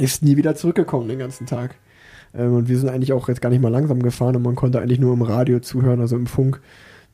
ist 0.00 0.24
nie 0.24 0.36
wieder 0.36 0.56
zurückgekommen 0.56 1.08
den 1.08 1.20
ganzen 1.20 1.46
Tag. 1.46 1.76
Ähm, 2.34 2.52
und 2.54 2.68
wir 2.68 2.76
sind 2.78 2.88
eigentlich 2.88 3.12
auch 3.12 3.28
jetzt 3.28 3.40
gar 3.40 3.48
nicht 3.48 3.62
mal 3.62 3.70
langsam 3.70 4.02
gefahren 4.02 4.34
und 4.34 4.42
man 4.42 4.56
konnte 4.56 4.80
eigentlich 4.80 4.98
nur 4.98 5.14
im 5.14 5.22
Radio 5.22 5.60
zuhören, 5.60 6.00
also 6.00 6.16
im 6.16 6.26
Funk, 6.26 6.60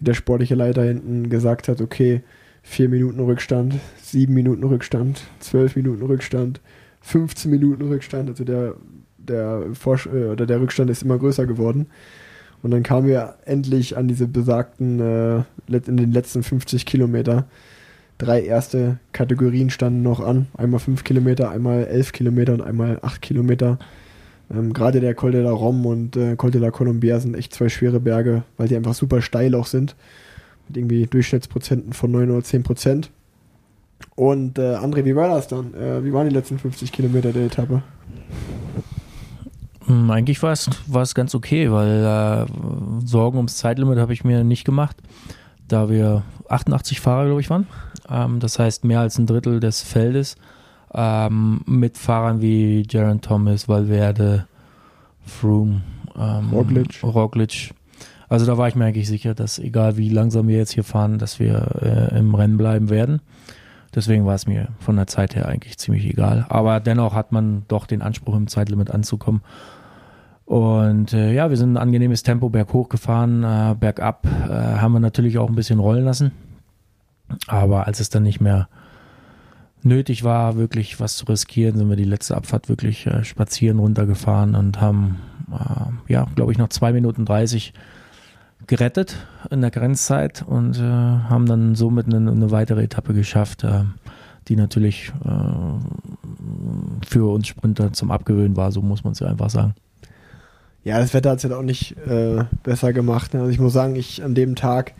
der 0.01 0.15
sportliche 0.15 0.55
Leiter 0.55 0.83
hinten 0.83 1.29
gesagt 1.29 1.69
hat, 1.69 1.83
okay, 1.83 2.23
vier 2.63 2.89
Minuten 2.89 3.21
Rückstand, 3.21 3.75
sieben 4.03 4.33
Minuten 4.33 4.65
Rückstand, 4.65 5.23
zwölf 5.41 5.77
Minuten 5.77 6.03
Rückstand, 6.03 6.61
15 7.03 7.51
Minuten 7.51 7.83
Rückstand, 7.83 8.31
also 8.31 8.45
der, 8.45 8.77
der, 9.29 9.63
Vorsch 9.75 10.07
äh, 10.07 10.27
oder 10.27 10.47
der 10.47 10.61
Rückstand 10.61 10.91
ist 10.91 11.03
immer 11.03 11.19
größer 11.19 11.47
geworden. 11.47 11.87
Und 12.63 12.71
dann 12.71 12.83
kamen 12.83 13.09
wir 13.09 13.37
endlich 13.45 13.97
an 13.97 14.07
diese 14.09 14.29
besagten, 14.29 15.01
äh, 15.01 15.43
in 15.69 15.97
den 15.97 16.13
letzten 16.13 16.43
50 16.43 16.87
Kilometer. 16.87 17.47
Drei 18.19 18.43
erste 18.43 18.99
Kategorien 19.13 19.71
standen 19.71 20.03
noch 20.03 20.21
an. 20.21 20.47
Einmal 20.57 20.79
5 20.79 21.03
Kilometer, 21.03 21.51
einmal 21.51 21.87
11 21.87 22.13
Kilometer 22.13 22.53
und 22.53 22.63
einmal 22.63 23.01
8 23.03 23.21
Kilometer. 23.21 23.79
Ähm, 24.53 24.73
Gerade 24.73 25.01
der 25.01 25.15
Col 25.15 25.33
de 25.33 25.43
la 25.43 25.51
Rom 25.51 25.85
und 25.87 26.17
äh, 26.17 26.37
Col 26.37 26.53
de 26.53 26.61
la 26.61 26.71
Colombia 26.71 27.19
sind 27.19 27.35
echt 27.35 27.53
zwei 27.53 27.69
schwere 27.69 27.99
Berge, 27.99 28.45
weil 28.57 28.69
die 28.69 28.77
einfach 28.77 28.95
super 28.95 29.23
steil 29.23 29.55
auch 29.57 29.67
sind. 29.67 29.97
Mit 30.69 30.77
irgendwie 30.77 31.07
Durchschnittsprozenten 31.07 31.93
von 31.95 32.13
9 32.13 32.31
oder 32.31 32.45
10 32.45 32.63
Prozent. 32.63 33.11
Und 34.15 34.59
äh, 34.59 34.77
André, 34.77 35.05
wie 35.05 35.17
war 35.17 35.29
das 35.29 35.49
dann? 35.49 35.75
Äh, 35.75 36.05
wie 36.05 36.13
waren 36.13 36.29
die 36.29 36.35
letzten 36.35 36.59
50 36.59 36.93
Kilometer 36.93 37.33
der 37.33 37.47
Etappe? 37.47 37.83
Hm, 39.87 40.11
eigentlich 40.11 40.43
war 40.43 40.53
es, 40.53 40.71
war 40.87 41.03
es 41.03 41.15
ganz 41.15 41.35
okay, 41.35 41.71
weil 41.71 42.05
äh, 42.05 43.07
Sorgen 43.07 43.37
ums 43.37 43.57
Zeitlimit 43.57 43.99
habe 43.99 44.13
ich 44.13 44.25
mir 44.25 44.45
nicht 44.45 44.65
gemacht, 44.65 44.97
da 45.69 45.89
wir 45.89 46.23
88 46.49 47.01
Fahrer, 47.01 47.27
glaube 47.27 47.41
ich, 47.41 47.51
waren. 47.51 47.67
Ähm, 48.09 48.41
das 48.41 48.59
heißt 48.59 48.85
mehr 48.85 49.01
als 49.01 49.19
ein 49.19 49.27
Drittel 49.27 49.61
des 49.61 49.83
Feldes 49.83 50.37
ähm, 50.95 51.63
mit 51.67 51.97
Fahrern 51.97 52.41
wie 52.41 52.87
Jaron 52.89 53.21
Thomas, 53.21 53.69
Valverde, 53.69 54.47
Froome, 55.25 55.83
ähm, 56.17 56.51
Roglic. 56.51 57.03
Roglic. 57.03 57.75
Also 58.29 58.47
da 58.47 58.57
war 58.57 58.69
ich 58.69 58.75
mir 58.75 58.87
eigentlich 58.87 59.09
sicher, 59.09 59.35
dass 59.35 59.59
egal 59.59 59.97
wie 59.97 60.09
langsam 60.09 60.49
wir 60.49 60.57
jetzt 60.57 60.73
hier 60.73 60.85
fahren, 60.85 61.19
dass 61.19 61.39
wir 61.39 62.11
äh, 62.13 62.19
im 62.19 62.35
Rennen 62.35 62.57
bleiben 62.57 62.89
werden. 62.89 63.21
Deswegen 63.95 64.25
war 64.25 64.35
es 64.35 64.47
mir 64.47 64.69
von 64.79 64.97
der 64.97 65.07
Zeit 65.07 65.35
her 65.35 65.47
eigentlich 65.47 65.79
ziemlich 65.79 66.07
egal. 66.07 66.47
Aber 66.49 66.81
dennoch 66.81 67.15
hat 67.15 67.33
man 67.33 67.65
doch 67.69 67.87
den 67.87 68.03
Anspruch, 68.03 68.35
im 68.35 68.47
Zeitlimit 68.47 68.91
anzukommen. 68.91 69.43
Und 70.45 71.13
äh, 71.13 71.33
ja, 71.33 71.51
wir 71.51 71.57
sind 71.57 71.75
ein 71.75 71.77
angenehmes 71.77 72.23
Tempo 72.23 72.49
berghoch 72.49 72.89
gefahren, 72.89 73.45
äh, 73.45 73.75
bergab 73.79 74.27
äh, 74.27 74.53
haben 74.53 74.93
wir 74.93 75.01
natürlich 75.01 75.39
auch 75.39 75.49
ein 75.49 75.55
bisschen 75.55 75.79
rollen 75.79 76.05
lassen. 76.05 76.33
Aber 77.47 77.87
als 77.87 78.01
es 78.01 78.11
dann 78.11 78.25
nicht 78.25 78.41
mehr 78.41 78.69
nötig 79.83 80.25
war, 80.25 80.57
wirklich 80.57 81.01
was 81.01 81.17
zu 81.17 81.25
riskieren, 81.27 81.77
sind 81.77 81.89
wir 81.89 81.97
die 81.97 82.05
letzte 82.05 82.37
Abfahrt 82.37 82.69
wirklich 82.69 83.07
äh, 83.07 83.25
spazieren 83.25 83.79
runtergefahren 83.79 84.55
und 84.55 84.81
haben, 84.81 85.21
äh, 85.53 86.13
ja, 86.13 86.27
glaube 86.35 86.53
ich, 86.53 86.59
noch 86.59 86.69
zwei 86.69 86.93
Minuten 86.93 87.25
dreißig 87.25 87.73
gerettet 88.67 89.17
in 89.51 89.61
der 89.61 89.71
Grenzzeit 89.71 90.45
und 90.47 90.79
äh, 90.79 90.83
haben 90.83 91.47
dann 91.47 91.75
somit 91.75 92.07
eine, 92.07 92.31
eine 92.31 92.51
weitere 92.51 92.85
Etappe 92.85 93.15
geschafft, 93.15 93.65
äh, 93.65 93.85
die 94.49 94.57
natürlich 94.57 95.13
äh, 95.25 97.07
für 97.07 97.33
uns 97.33 97.49
Sprinter 97.49 97.93
zum 97.93 98.11
Abgewöhnen 98.11 98.57
war, 98.57 98.73
so 98.73 98.83
muss 98.83 99.05
man 99.05 99.13
es 99.13 99.21
ja 99.21 99.29
einfach 99.29 99.51
sagen. 99.51 99.75
Ja, 100.85 100.99
das 100.99 101.15
Wetter 101.15 101.31
hat 101.31 101.39
es 101.39 101.49
ja 101.49 101.57
auch 101.57 101.63
nicht 101.63 101.97
äh, 102.07 102.45
besser 102.65 102.93
gemacht. 102.93 103.35
Ne? 103.35 103.41
Also 103.41 103.53
ich 103.53 103.61
muss 103.61 103.73
sagen, 103.73 103.95
ich 103.95 104.25
an 104.25 104.35
dem 104.35 104.57
Tag 104.57 104.95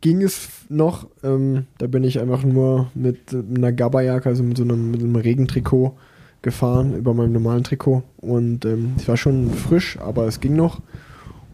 ging 0.00 0.22
es 0.22 0.48
noch. 0.68 1.06
Ähm, 1.22 1.66
da 1.78 1.86
bin 1.86 2.02
ich 2.02 2.20
einfach 2.20 2.42
nur 2.42 2.90
mit 2.94 3.34
einer 3.34 3.72
Gabberjacke, 3.72 4.28
also 4.28 4.42
mit 4.42 4.56
so 4.56 4.64
einem, 4.64 4.90
mit 4.90 5.00
einem 5.00 5.16
Regentrikot 5.16 5.96
gefahren, 6.42 6.96
über 6.96 7.14
meinem 7.14 7.32
normalen 7.32 7.64
Trikot. 7.64 8.02
Und 8.16 8.64
ähm, 8.64 8.94
es 8.98 9.06
war 9.06 9.16
schon 9.16 9.50
frisch, 9.50 9.98
aber 9.98 10.26
es 10.26 10.40
ging 10.40 10.56
noch. 10.56 10.82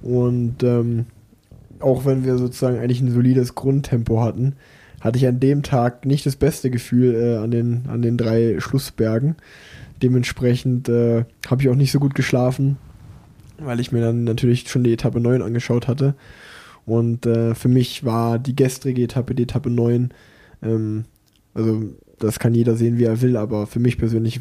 Und 0.03 0.63
ähm, 0.63 1.07
auch 1.81 2.05
wenn 2.05 2.25
wir 2.25 2.39
sozusagen 2.39 2.79
eigentlich 2.79 3.01
ein 3.01 3.13
solides 3.13 3.55
Grundtempo 3.55 4.23
hatten, 4.23 4.55
hatte 5.01 5.19
ich 5.19 5.27
an 5.27 5.41
dem 5.41 5.63
Tag 5.63 6.05
nicht 6.05 6.27
das 6.27 6.37
beste 6.37 6.71
Gefühl 6.71 7.15
äh, 7.15 7.37
an, 7.39 7.51
den, 7.51 7.85
an 7.89 8.03
den 8.03 8.17
drei 8.17 8.61
Schlussbergen. 8.61 9.37
Dementsprechend 10.03 10.89
äh, 10.89 11.25
habe 11.47 11.63
ich 11.63 11.69
auch 11.69 11.75
nicht 11.75 11.93
so 11.93 12.01
gut 12.01 12.15
geschlafen, 12.15 12.77
weil 13.59 13.81
ich 13.81 13.93
mir 13.93 14.01
dann 14.01 14.25
natürlich 14.25 14.69
schon 14.69 14.85
die 14.85 14.93
Etappe 14.93 15.21
9 15.21 15.43
angeschaut 15.43 15.89
hatte. 15.89 16.15
Und 16.87 17.27
äh, 17.27 17.55
für 17.55 17.69
mich 17.69 18.05
war 18.05 18.39
die 18.39 18.57
gestrige 18.57 19.03
Etappe, 19.03 19.35
die 19.35 19.45
Etappe 19.45 19.71
9, 19.71 20.11
ähm, 20.63 21.05
also 21.55 21.83
das 22.19 22.39
kann 22.39 22.55
jeder 22.55 22.77
sehen, 22.77 22.99
wie 22.99 23.05
er 23.05 23.21
will, 23.23 23.37
aber 23.37 23.67
für 23.67 23.81
mich 23.81 23.99
persönlich, 23.99 24.41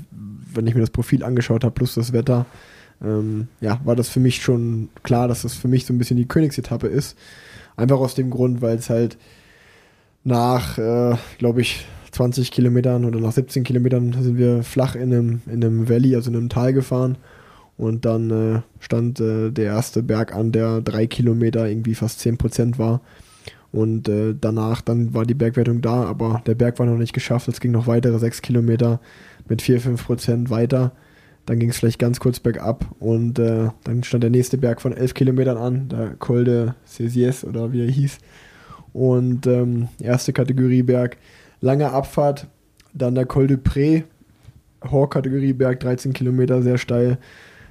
wenn 0.53 0.67
ich 0.67 0.75
mir 0.75 0.81
das 0.81 0.89
Profil 0.89 1.23
angeschaut 1.23 1.63
habe, 1.63 1.73
plus 1.73 1.95
das 1.95 2.13
Wetter, 2.13 2.45
ähm, 3.03 3.47
ja, 3.61 3.79
war 3.83 3.95
das 3.95 4.09
für 4.09 4.19
mich 4.19 4.41
schon 4.41 4.89
klar, 5.03 5.27
dass 5.27 5.43
das 5.43 5.53
für 5.53 5.67
mich 5.67 5.85
so 5.85 5.93
ein 5.93 5.97
bisschen 5.97 6.17
die 6.17 6.27
Königsetappe 6.27 6.87
ist. 6.87 7.17
Einfach 7.75 7.99
aus 7.99 8.15
dem 8.15 8.29
Grund, 8.29 8.61
weil 8.61 8.77
es 8.77 8.89
halt 8.89 9.17
nach, 10.23 10.77
äh, 10.77 11.15
glaube 11.37 11.61
ich, 11.61 11.85
20 12.11 12.51
Kilometern 12.51 13.05
oder 13.05 13.19
nach 13.19 13.31
17 13.31 13.63
Kilometern 13.63 14.13
sind 14.21 14.37
wir 14.37 14.63
flach 14.63 14.95
in 14.95 15.13
einem, 15.13 15.41
in 15.45 15.63
einem 15.63 15.87
Valley, 15.87 16.15
also 16.15 16.29
in 16.29 16.37
einem 16.37 16.49
Tal 16.49 16.73
gefahren. 16.73 17.17
Und 17.77 18.03
dann 18.03 18.29
äh, 18.29 18.61
stand 18.79 19.21
äh, 19.21 19.51
der 19.51 19.65
erste 19.65 20.03
Berg 20.03 20.35
an, 20.35 20.51
der 20.51 20.81
drei 20.81 21.07
Kilometer 21.07 21.69
irgendwie 21.69 21.95
fast 21.95 22.19
10 22.19 22.37
Prozent 22.37 22.77
war. 22.77 23.01
Und 23.71 24.09
äh, 24.09 24.35
danach 24.39 24.81
dann 24.81 25.13
war 25.13 25.25
die 25.25 25.35
Bergwertung 25.35 25.81
da, 25.81 26.03
aber 26.03 26.41
der 26.45 26.55
Berg 26.55 26.79
war 26.79 26.87
noch 26.87 26.97
nicht 26.97 27.13
geschafft. 27.13 27.47
Es 27.47 27.61
ging 27.61 27.71
noch 27.71 27.87
weitere 27.87 28.19
sechs 28.19 28.41
Kilometer 28.41 28.99
mit 29.47 29.61
4, 29.61 29.79
5 29.79 30.05
Prozent 30.05 30.49
weiter. 30.49 30.91
Dann 31.49 31.57
ging 31.57 31.71
es 31.71 31.79
vielleicht 31.79 31.97
ganz 31.97 32.19
kurz 32.19 32.39
bergab 32.39 32.85
und 32.99 33.39
äh, 33.39 33.69
dann 33.83 34.03
stand 34.03 34.21
der 34.21 34.29
nächste 34.29 34.59
Berg 34.59 34.79
von 34.79 34.95
11 34.95 35.15
Kilometern 35.15 35.57
an, 35.57 35.89
der 35.89 36.09
Col 36.19 36.43
de 36.43 36.73
Césiès 36.87 37.43
oder 37.43 37.73
wie 37.73 37.81
er 37.83 37.89
hieß. 37.89 38.19
Und 38.93 39.47
ähm, 39.47 39.87
erste 39.99 40.31
Kategorie 40.31 40.83
Berg, 40.83 41.17
lange 41.59 41.91
Abfahrt, 41.91 42.45
dann 42.93 43.15
der 43.15 43.25
Col 43.25 43.47
de 43.47 43.57
Pré, 43.57 44.03
Horkategorie 44.91 45.53
Berg, 45.53 45.79
13 45.79 46.13
Kilometer, 46.13 46.61
sehr 46.61 46.77
steil. 46.77 47.17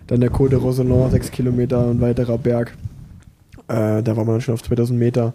Dann 0.08 0.22
der 0.22 0.30
Col 0.30 0.48
de 0.48 0.58
Roseland, 0.58 1.12
6 1.12 1.30
Kilometer, 1.30 1.88
ein 1.88 2.00
weiterer 2.00 2.36
Berg. 2.36 2.76
Äh, 3.68 4.02
da 4.02 4.16
war 4.16 4.24
man 4.24 4.34
dann 4.34 4.40
schon 4.40 4.54
auf 4.54 4.62
2000 4.64 4.98
Meter. 4.98 5.34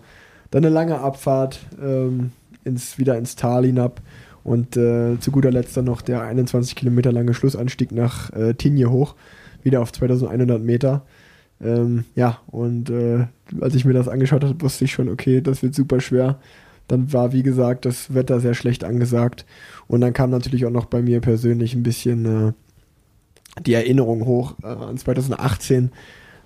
Dann 0.51 0.65
eine 0.65 0.73
lange 0.73 0.99
Abfahrt, 0.99 1.61
ähm, 1.81 2.33
ins, 2.65 2.97
wieder 2.97 3.17
ins 3.17 3.37
Tal 3.37 3.63
hinab. 3.65 4.01
Und 4.43 4.75
äh, 4.75 5.19
zu 5.19 5.31
guter 5.31 5.51
Letzt 5.51 5.77
dann 5.77 5.85
noch 5.85 6.01
der 6.01 6.21
21 6.21 6.75
Kilometer 6.75 7.11
lange 7.11 7.33
Schlussanstieg 7.33 7.91
nach 7.91 8.31
äh, 8.33 8.53
Tinje 8.53 8.89
hoch, 8.89 9.15
wieder 9.63 9.81
auf 9.81 9.91
2100 9.93 10.61
Meter. 10.61 11.05
Ähm, 11.61 12.03
ja, 12.15 12.39
und 12.47 12.89
äh, 12.89 13.27
als 13.61 13.75
ich 13.75 13.85
mir 13.85 13.93
das 13.93 14.09
angeschaut 14.09 14.43
habe, 14.43 14.61
wusste 14.61 14.85
ich 14.85 14.91
schon, 14.91 15.09
okay, 15.09 15.41
das 15.41 15.63
wird 15.63 15.73
super 15.73 16.01
schwer. 16.01 16.39
Dann 16.87 17.13
war, 17.13 17.31
wie 17.31 17.43
gesagt, 17.43 17.85
das 17.85 18.13
Wetter 18.13 18.41
sehr 18.41 18.53
schlecht 18.53 18.83
angesagt. 18.83 19.45
Und 19.87 20.01
dann 20.01 20.13
kam 20.13 20.29
natürlich 20.29 20.65
auch 20.65 20.71
noch 20.71 20.85
bei 20.85 21.01
mir 21.01 21.21
persönlich 21.21 21.73
ein 21.73 21.83
bisschen 21.83 22.25
äh, 22.25 22.53
die 23.65 23.73
Erinnerung 23.73 24.25
hoch. 24.25 24.55
Äh, 24.63 24.67
an 24.67 24.97
2018 24.97 25.91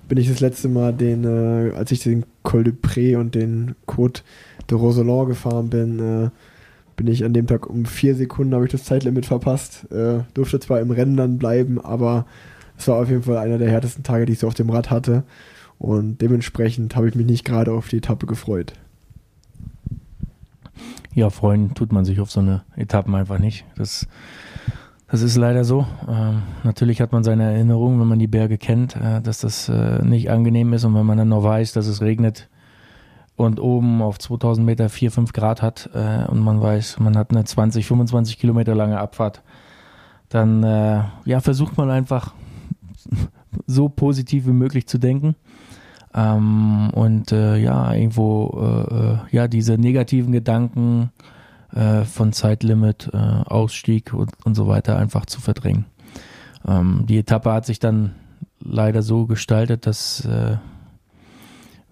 bin 0.08 0.18
ich 0.18 0.30
das 0.30 0.40
letzte 0.40 0.70
Mal 0.70 0.94
den, 0.94 1.24
äh, 1.24 1.76
als 1.76 1.92
ich 1.92 2.02
den 2.02 2.26
Col 2.44 2.64
de 2.64 2.74
Pré 2.74 3.18
und 3.18 3.36
den 3.36 3.76
Côte 3.88 4.22
de 4.70 4.78
Roseland 4.78 5.30
gefahren 5.30 5.70
bin, 5.70 6.00
äh, 6.00 6.30
bin 6.98 7.08
ich 7.08 7.24
an 7.24 7.32
dem 7.32 7.48
Tag 7.48 7.70
um 7.70 7.86
vier 7.86 8.16
Sekunden, 8.16 8.54
habe 8.56 8.66
ich 8.66 8.72
das 8.72 8.84
Zeitlimit 8.84 9.28
verpasst. 9.28 9.90
Äh, 9.92 10.24
durfte 10.34 10.60
zwar 10.60 10.82
im 10.82 10.92
Rennen 10.92 11.16
dann 11.16 11.38
bleiben, 11.38 11.80
aber 11.80 12.26
es 12.78 12.88
war 12.88 12.98
auf 12.98 13.10
jeden 13.10 13.24
Fall 13.24 13.38
einer 13.38 13.60
der 13.60 13.70
härtesten 13.70 14.04
Tage, 14.04 14.26
die 14.26 14.34
ich 14.34 14.40
so 14.40 14.48
auf 14.48 14.56
dem 14.56 14.70
Rad 14.70 14.90
hatte. 14.90 15.24
Und 15.78 16.22
dementsprechend 16.22 16.96
habe 16.96 17.08
ich 17.08 17.16
mich 17.16 17.28
nicht 17.28 17.46
gerade 17.46 17.72
auf 17.72 17.88
die 17.88 17.98
Etappe 17.98 18.26
gefreut. 18.26 18.74
Ja, 21.14 21.30
freuen 21.30 21.76
tut 21.76 21.92
man 21.92 22.04
sich 22.04 22.20
auf 22.20 22.32
so 22.32 22.40
eine 22.40 22.64
Etappe 22.76 23.16
einfach 23.16 23.40
nicht. 23.40 23.66
Das, 23.76 24.08
das 25.08 25.22
ist 25.22 25.38
leider 25.38 25.64
so. 25.64 25.86
Ähm, 26.08 26.42
natürlich 26.64 27.00
hat 27.00 27.12
man 27.12 27.24
seine 27.24 27.44
Erinnerungen, 27.44 28.00
wenn 28.00 28.08
man 28.08 28.20
die 28.20 28.28
Berge 28.28 28.58
kennt, 28.58 28.96
äh, 28.96 29.22
dass 29.22 29.40
das 29.40 29.70
äh, 29.70 30.04
nicht 30.04 30.32
angenehm 30.32 30.74
ist 30.74 30.84
und 30.84 30.96
wenn 30.96 31.06
man 31.06 31.20
dann 31.20 31.30
noch 31.30 31.44
weiß, 31.44 31.74
dass 31.74 31.86
es 31.86 32.02
regnet, 32.02 32.50
und 33.38 33.60
oben 33.60 34.02
auf 34.02 34.18
2000 34.18 34.66
Meter 34.66 34.90
4, 34.90 35.12
5 35.12 35.32
Grad 35.32 35.62
hat 35.62 35.90
äh, 35.94 36.26
und 36.26 36.40
man 36.40 36.60
weiß, 36.60 37.00
man 37.00 37.16
hat 37.16 37.30
eine 37.30 37.46
20, 37.46 37.86
25 37.86 38.40
Kilometer 38.40 38.76
lange 38.76 39.00
Abfahrt, 39.00 39.44
dann 40.28 40.64
äh, 40.64 41.04
ja, 41.24 41.40
versucht 41.40 41.78
man 41.78 41.90
einfach 41.92 42.34
so 43.68 43.90
positiv 43.90 44.48
wie 44.48 44.54
möglich 44.54 44.88
zu 44.88 44.98
denken. 44.98 45.36
Ähm, 46.16 46.90
und 46.94 47.32
äh, 47.32 47.58
ja, 47.58 47.94
irgendwo 47.94 48.58
äh, 48.60 48.96
äh, 48.96 49.18
ja 49.32 49.48
diese 49.48 49.78
negativen 49.78 50.32
Gedanken 50.32 51.12
äh, 51.74 52.06
von 52.06 52.34
Zeitlimit, 52.34 53.14
Ausstieg 53.14 54.14
und, 54.14 54.32
und 54.46 54.56
so 54.56 54.68
weiter 54.68 54.98
einfach 54.98 55.28
zu 55.28 55.42
verdrängen. 55.42 55.86
Ähm, 56.68 57.06
die 57.08 57.20
Etappe 57.20 57.52
hat 57.54 57.68
sich 57.68 57.78
dann 57.78 58.16
leider 58.60 59.04
so 59.04 59.28
gestaltet, 59.28 59.86
dass 59.86 60.28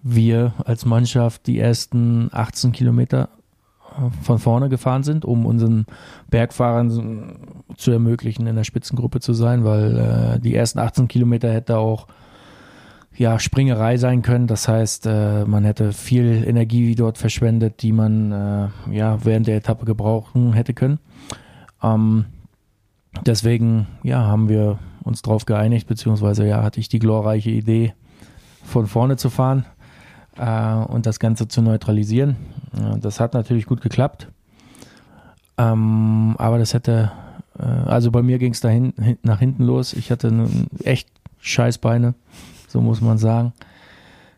wir 0.08 0.54
als 0.64 0.84
Mannschaft 0.84 1.48
die 1.48 1.58
ersten 1.58 2.28
18 2.32 2.70
Kilometer 2.70 3.28
äh, 3.90 4.22
von 4.22 4.38
vorne 4.38 4.68
gefahren 4.68 5.02
sind, 5.02 5.24
um 5.24 5.46
unseren 5.46 5.86
Bergfahrern 6.30 7.38
zu 7.76 7.90
ermöglichen, 7.90 8.46
in 8.46 8.54
der 8.54 8.64
Spitzengruppe 8.64 9.18
zu 9.18 9.32
sein, 9.32 9.64
weil 9.64 9.98
äh, 10.36 10.40
die 10.40 10.54
ersten 10.54 10.78
18 10.78 11.08
Kilometer 11.08 11.52
hätte 11.52 11.78
auch 11.78 12.06
ja, 13.16 13.38
Springerei 13.40 13.96
sein 13.96 14.22
können. 14.22 14.46
Das 14.46 14.68
heißt, 14.68 15.06
äh, 15.06 15.44
man 15.44 15.64
hätte 15.64 15.92
viel 15.92 16.44
Energie 16.46 16.94
dort 16.94 17.18
verschwendet, 17.18 17.82
die 17.82 17.92
man 17.92 18.30
äh, 18.30 18.68
ja 18.92 19.24
während 19.24 19.48
der 19.48 19.56
Etappe 19.56 19.86
gebrauchen 19.86 20.52
hätte 20.52 20.72
können. 20.72 21.00
Ähm, 21.82 22.26
deswegen 23.24 23.88
ja, 24.04 24.24
haben 24.24 24.48
wir 24.48 24.78
uns 25.02 25.22
darauf 25.22 25.46
geeinigt, 25.46 25.88
beziehungsweise 25.88 26.46
ja, 26.46 26.62
hatte 26.62 26.78
ich 26.78 26.88
die 26.88 26.98
glorreiche 27.00 27.50
Idee, 27.50 27.94
von 28.62 28.86
vorne 28.86 29.16
zu 29.16 29.30
fahren 29.30 29.64
äh, 30.38 30.74
und 30.74 31.06
das 31.06 31.18
Ganze 31.18 31.48
zu 31.48 31.62
neutralisieren. 31.62 32.36
Das 33.00 33.20
hat 33.20 33.34
natürlich 33.34 33.66
gut 33.66 33.80
geklappt. 33.80 34.28
Ähm, 35.58 36.34
aber 36.38 36.58
das 36.58 36.74
hätte, 36.74 37.12
äh, 37.58 37.62
also 37.62 38.10
bei 38.10 38.22
mir 38.22 38.38
ging 38.38 38.52
es 38.52 38.60
da 38.60 38.68
hin, 38.68 38.92
nach 39.22 39.38
hinten 39.38 39.64
los. 39.64 39.92
Ich 39.92 40.10
hatte 40.10 40.48
echt 40.82 41.08
Scheißbeine, 41.40 42.14
so 42.68 42.80
muss 42.80 43.00
man 43.00 43.18
sagen. 43.18 43.52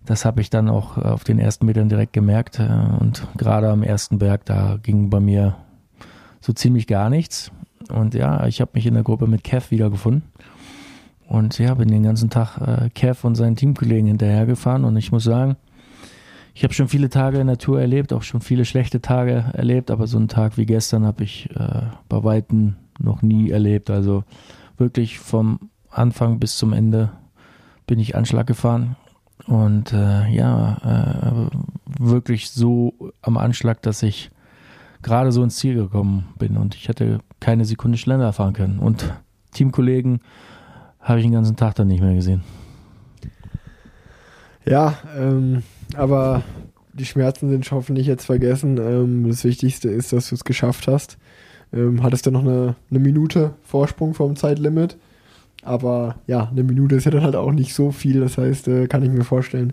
Das 0.07 0.25
habe 0.25 0.41
ich 0.41 0.49
dann 0.49 0.69
auch 0.69 0.97
auf 0.97 1.25
den 1.25 1.39
ersten 1.39 1.67
Metern 1.67 1.89
direkt 1.89 2.13
gemerkt. 2.13 2.61
Äh, 2.61 2.69
und 3.01 3.27
gerade 3.37 3.69
am 3.69 3.83
ersten 3.83 4.19
Berg, 4.19 4.45
da 4.47 4.79
ging 4.83 5.11
bei 5.11 5.21
mir 5.21 5.57
so 6.41 6.53
ziemlich 6.53 6.87
gar 6.87 7.11
nichts. 7.11 7.51
Und 7.91 8.15
ja, 8.15 8.47
ich 8.47 8.61
habe 8.61 8.73
mich 8.75 8.87
in 8.87 8.95
der 8.95 9.03
Gruppe 9.03 9.27
mit 9.27 9.45
Kev 9.45 9.71
wiedergefunden. 9.71 10.23
Und 11.27 11.59
ja, 11.59 11.75
bin 11.75 11.89
den 11.89 12.05
ganzen 12.05 12.31
Tag 12.31 12.59
äh, 12.59 12.91
Kev 12.91 13.27
und 13.27 13.35
seinen 13.35 13.57
Teamkollegen 13.57 14.07
hinterhergefahren. 14.07 14.85
Und 14.85 14.97
ich 14.97 15.13
muss 15.13 15.25
sagen, 15.25 15.57
ich 16.59 16.65
habe 16.65 16.75
schon 16.75 16.89
viele 16.89 17.09
Tage 17.09 17.39
in 17.39 17.47
der 17.47 17.59
Tour 17.59 17.81
erlebt, 17.81 18.13
auch 18.13 18.25
schon 18.25 18.41
viele 18.41 18.65
schlechte 18.65 19.01
Tage 19.01 19.45
erlebt, 19.53 19.93
aber 19.93 20.09
so 20.09 20.19
einen 20.19 20.27
Tag 20.27 20.59
wie 20.59 20.67
gestern 20.67 21.07
habe 21.07 21.23
ich 21.23 21.49
äh, 21.55 21.83
bei 22.09 22.25
Weitem 22.25 22.75
noch 22.99 23.23
nie 23.23 23.51
erlebt. 23.51 23.91
Also 23.91 24.25
wirklich 24.77 25.21
vom 25.21 25.71
Anfang 25.89 26.41
bis 26.41 26.57
zum 26.57 26.73
Ende 26.73 27.13
bin 27.87 28.01
ich 28.01 28.17
Anschlag 28.17 28.49
gefahren 28.49 28.97
und 29.47 29.93
äh, 29.93 30.29
ja, 30.31 31.49
äh, 31.49 31.57
wirklich 32.01 32.51
so 32.51 33.13
am 33.23 33.37
Anschlag, 33.37 33.81
dass 33.83 34.03
ich 34.03 34.33
gerade 35.03 35.31
so 35.31 35.45
ins 35.45 35.59
Ziel 35.59 35.77
gekommen 35.77 36.27
bin 36.41 36.57
und 36.57 36.75
ich 36.75 36.89
hätte 36.89 37.21
keine 37.39 37.67
Sekunde 37.67 37.99
schneller 37.99 38.33
fahren 38.33 38.55
können. 38.55 38.81
Und 38.81 39.15
Teamkollegen 39.53 40.23
habe 40.99 41.21
ich 41.21 41.25
den 41.25 41.35
ganzen 41.35 41.55
Tag 41.55 41.77
dann 41.77 41.87
nicht 41.87 42.03
mehr 42.03 42.17
gesehen. 42.17 42.43
Ja, 44.67 44.95
ähm, 45.17 45.63
aber 45.97 46.43
die 46.93 47.05
Schmerzen 47.05 47.49
sind 47.51 47.71
hoffentlich 47.71 48.07
jetzt 48.07 48.27
vergessen. 48.27 48.79
Ähm, 48.79 49.29
das 49.29 49.45
Wichtigste 49.45 49.89
ist, 49.89 50.13
dass 50.13 50.29
du 50.29 50.35
es 50.35 50.45
geschafft 50.45 50.89
hast. 50.89 51.19
Ähm, 51.73 52.03
hattest 52.03 52.27
du 52.27 52.31
noch 52.31 52.43
eine, 52.43 52.77
eine 52.91 52.99
Minute 52.99 53.55
Vorsprung 53.63 54.15
vom 54.15 54.37
Zeitlimit. 54.37 54.97
Aber 55.63 56.17
ja, 56.27 56.49
eine 56.49 56.63
Minute 56.63 56.97
ist 56.97 57.05
ja 57.05 57.11
dann 57.11 57.23
halt 57.23 57.37
auch 57.37 57.53
nicht 57.53 57.75
so 57.75 57.91
viel. 57.91 58.21
Das 58.21 58.39
heißt, 58.39 58.69
äh, 58.69 58.87
kann 58.87 59.03
ich 59.03 59.11
mir 59.11 59.25
vorstellen, 59.25 59.73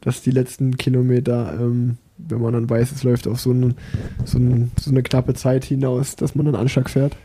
dass 0.00 0.22
die 0.22 0.30
letzten 0.30 0.76
Kilometer, 0.76 1.58
ähm, 1.60 1.98
wenn 2.18 2.40
man 2.40 2.52
dann 2.52 2.68
weiß, 2.68 2.92
es 2.92 3.02
läuft 3.02 3.26
auf 3.26 3.40
so, 3.40 3.50
einen, 3.50 3.74
so, 4.24 4.38
einen, 4.38 4.72
so 4.78 4.90
eine 4.90 5.02
knappe 5.02 5.34
Zeit 5.34 5.64
hinaus, 5.64 6.16
dass 6.16 6.34
man 6.34 6.46
dann 6.46 6.56
Anschlag 6.56 6.90
fährt. 6.90 7.16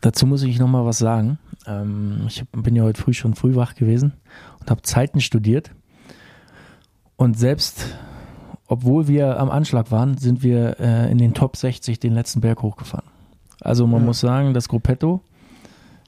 Dazu 0.00 0.26
muss 0.26 0.42
ich 0.42 0.58
nochmal 0.58 0.84
was 0.84 0.98
sagen. 0.98 1.38
Ähm, 1.66 2.22
ich 2.26 2.44
bin 2.52 2.76
ja 2.76 2.84
heute 2.84 3.00
früh 3.00 3.12
schon 3.12 3.34
früh 3.34 3.54
wach 3.54 3.74
gewesen 3.74 4.12
und 4.60 4.70
habe 4.70 4.82
Zeiten 4.82 5.20
studiert. 5.20 5.72
Und 7.20 7.38
selbst 7.38 7.84
obwohl 8.66 9.06
wir 9.06 9.38
am 9.38 9.50
Anschlag 9.50 9.90
waren, 9.90 10.16
sind 10.16 10.42
wir 10.42 10.80
äh, 10.80 11.12
in 11.12 11.18
den 11.18 11.34
Top 11.34 11.54
60 11.54 12.00
den 12.00 12.14
letzten 12.14 12.40
Berg 12.40 12.62
hochgefahren. 12.62 13.04
Also 13.60 13.86
man 13.86 14.00
ja. 14.00 14.06
muss 14.06 14.20
sagen, 14.20 14.54
das 14.54 14.70
Gruppetto 14.70 15.20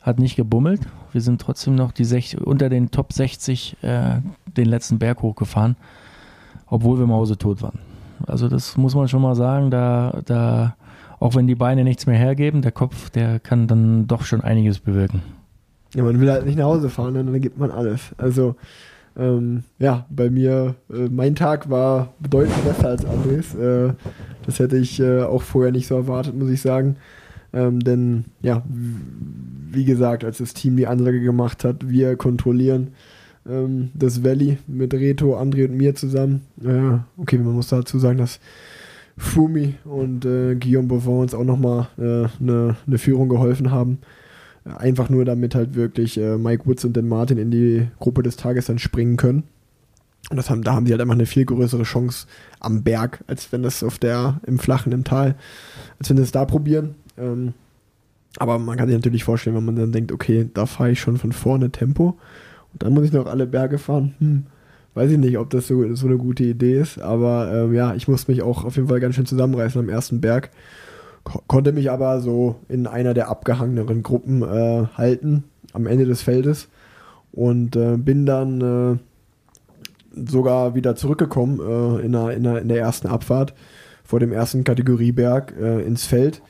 hat 0.00 0.18
nicht 0.18 0.36
gebummelt. 0.36 0.80
Wir 1.12 1.20
sind 1.20 1.38
trotzdem 1.38 1.74
noch 1.74 1.92
die 1.92 2.06
60, 2.06 2.40
unter 2.40 2.70
den 2.70 2.90
Top 2.92 3.12
60 3.12 3.76
äh, 3.82 4.20
den 4.56 4.64
letzten 4.66 4.98
Berg 4.98 5.20
hochgefahren, 5.20 5.76
obwohl 6.66 6.98
wir 6.98 7.06
mausetot 7.06 7.60
waren. 7.60 7.80
Also 8.26 8.48
das 8.48 8.78
muss 8.78 8.94
man 8.94 9.06
schon 9.06 9.20
mal 9.20 9.34
sagen, 9.34 9.70
da, 9.70 10.22
da, 10.24 10.76
auch 11.20 11.34
wenn 11.34 11.46
die 11.46 11.56
Beine 11.56 11.84
nichts 11.84 12.06
mehr 12.06 12.16
hergeben, 12.16 12.62
der 12.62 12.72
Kopf, 12.72 13.10
der 13.10 13.38
kann 13.38 13.66
dann 13.66 14.06
doch 14.06 14.22
schon 14.22 14.40
einiges 14.40 14.78
bewirken. 14.78 15.20
Ja, 15.94 16.04
man 16.04 16.18
will 16.20 16.30
halt 16.30 16.46
nicht 16.46 16.56
nach 16.56 16.64
Hause 16.64 16.88
fahren, 16.88 17.12
dann 17.12 17.38
gibt 17.42 17.58
man 17.58 17.70
alles. 17.70 18.14
Also 18.16 18.56
ähm, 19.16 19.64
ja, 19.78 20.06
bei 20.10 20.30
mir, 20.30 20.74
äh, 20.90 21.08
mein 21.10 21.34
Tag 21.34 21.68
war 21.68 22.14
bedeutend 22.20 22.64
besser 22.64 22.88
als 22.88 23.04
Andres. 23.04 23.54
Äh, 23.54 23.94
das 24.46 24.58
hätte 24.58 24.76
ich 24.76 25.00
äh, 25.00 25.22
auch 25.22 25.42
vorher 25.42 25.72
nicht 25.72 25.86
so 25.86 25.96
erwartet, 25.96 26.34
muss 26.34 26.50
ich 26.50 26.60
sagen. 26.60 26.96
Ähm, 27.52 27.80
denn 27.80 28.24
ja, 28.40 28.62
wie 28.66 29.84
gesagt, 29.84 30.24
als 30.24 30.38
das 30.38 30.54
Team 30.54 30.76
die 30.76 30.86
Ansage 30.86 31.20
gemacht 31.20 31.64
hat, 31.64 31.88
wir 31.88 32.16
kontrollieren 32.16 32.88
ähm, 33.46 33.90
das 33.94 34.24
Valley 34.24 34.58
mit 34.66 34.94
Reto, 34.94 35.36
André 35.36 35.68
und 35.68 35.76
mir 35.76 35.94
zusammen. 35.94 36.42
okay, 37.16 37.38
man 37.38 37.52
muss 37.54 37.68
dazu 37.68 37.98
sagen, 37.98 38.18
dass 38.18 38.40
Fumi 39.18 39.74
und 39.84 40.24
äh, 40.24 40.54
Guillaume 40.54 40.88
Bovon 40.88 41.20
uns 41.20 41.34
auch 41.34 41.44
nochmal 41.44 41.88
eine 41.98 42.30
äh, 42.40 42.90
ne 42.90 42.98
Führung 42.98 43.28
geholfen 43.28 43.70
haben. 43.70 43.98
Einfach 44.64 45.08
nur, 45.10 45.24
damit 45.24 45.54
halt 45.54 45.74
wirklich 45.74 46.18
äh, 46.18 46.36
Mike 46.38 46.66
Woods 46.66 46.84
und 46.84 46.96
Dan 46.96 47.08
Martin 47.08 47.38
in 47.38 47.50
die 47.50 47.88
Gruppe 47.98 48.22
des 48.22 48.36
Tages 48.36 48.66
dann 48.66 48.78
springen 48.78 49.16
können. 49.16 49.42
Und 50.30 50.36
das 50.36 50.50
haben, 50.50 50.62
da 50.62 50.74
haben 50.74 50.86
sie 50.86 50.92
halt 50.92 51.00
einfach 51.00 51.14
eine 51.14 51.26
viel 51.26 51.44
größere 51.44 51.82
Chance 51.82 52.26
am 52.60 52.82
Berg, 52.82 53.24
als 53.26 53.52
wenn 53.52 53.62
das 53.62 53.82
auf 53.82 53.98
der, 53.98 54.40
im 54.46 54.58
Flachen, 54.58 54.92
im 54.92 55.04
Tal, 55.04 55.34
als 55.98 56.08
wenn 56.08 56.16
sie 56.16 56.22
es 56.22 56.30
da 56.30 56.44
probieren. 56.44 56.94
Ähm, 57.18 57.54
aber 58.38 58.58
man 58.58 58.76
kann 58.76 58.88
sich 58.88 58.96
natürlich 58.96 59.24
vorstellen, 59.24 59.56
wenn 59.56 59.64
man 59.64 59.76
dann 59.76 59.92
denkt, 59.92 60.12
okay, 60.12 60.48
da 60.54 60.66
fahre 60.66 60.92
ich 60.92 61.00
schon 61.00 61.18
von 61.18 61.32
vorne 61.32 61.70
Tempo 61.70 62.16
und 62.72 62.82
dann 62.82 62.94
muss 62.94 63.04
ich 63.04 63.12
noch 63.12 63.26
alle 63.26 63.46
Berge 63.46 63.78
fahren. 63.78 64.14
Hm, 64.20 64.46
weiß 64.94 65.10
ich 65.10 65.18
nicht, 65.18 65.38
ob 65.38 65.50
das 65.50 65.66
so, 65.66 65.94
so 65.94 66.06
eine 66.06 66.16
gute 66.16 66.44
Idee 66.44 66.78
ist, 66.78 66.98
aber 66.98 67.52
ähm, 67.52 67.74
ja, 67.74 67.94
ich 67.94 68.08
muss 68.08 68.28
mich 68.28 68.42
auch 68.42 68.64
auf 68.64 68.76
jeden 68.76 68.88
Fall 68.88 69.00
ganz 69.00 69.16
schön 69.16 69.26
zusammenreißen 69.26 69.80
am 69.80 69.88
ersten 69.88 70.20
Berg 70.20 70.50
konnte 71.24 71.72
mich 71.72 71.90
aber 71.90 72.20
so 72.20 72.56
in 72.68 72.86
einer 72.86 73.14
der 73.14 73.28
abgehangeneren 73.28 74.02
Gruppen 74.02 74.42
äh, 74.42 74.86
halten 74.94 75.44
am 75.72 75.86
Ende 75.86 76.04
des 76.04 76.22
Feldes 76.22 76.68
und 77.32 77.76
äh, 77.76 77.96
bin 77.96 78.26
dann 78.26 78.60
äh, 78.60 80.30
sogar 80.30 80.74
wieder 80.74 80.96
zurückgekommen 80.96 81.60
äh, 81.60 82.04
in, 82.04 82.12
der, 82.12 82.30
in, 82.30 82.42
der, 82.42 82.60
in 82.60 82.68
der 82.68 82.78
ersten 82.78 83.08
Abfahrt 83.08 83.54
vor 84.04 84.20
dem 84.20 84.32
ersten 84.32 84.64
Kategorieberg 84.64 85.54
äh, 85.58 85.82
ins 85.82 86.04
Feld. 86.04 86.42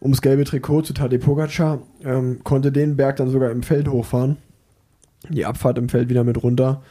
Ums 0.00 0.20
gelbe 0.20 0.44
Trikot 0.44 0.82
zu 0.82 0.92
Tadej 0.92 1.18
Pogacar, 1.18 1.80
ähm, 2.04 2.40
konnte 2.44 2.70
den 2.70 2.96
Berg 2.96 3.16
dann 3.16 3.30
sogar 3.30 3.50
im 3.50 3.62
Feld 3.62 3.88
hochfahren, 3.88 4.36
die 5.30 5.46
Abfahrt 5.46 5.78
im 5.78 5.88
Feld 5.88 6.10
wieder 6.10 6.22
mit 6.22 6.42
runter. 6.42 6.82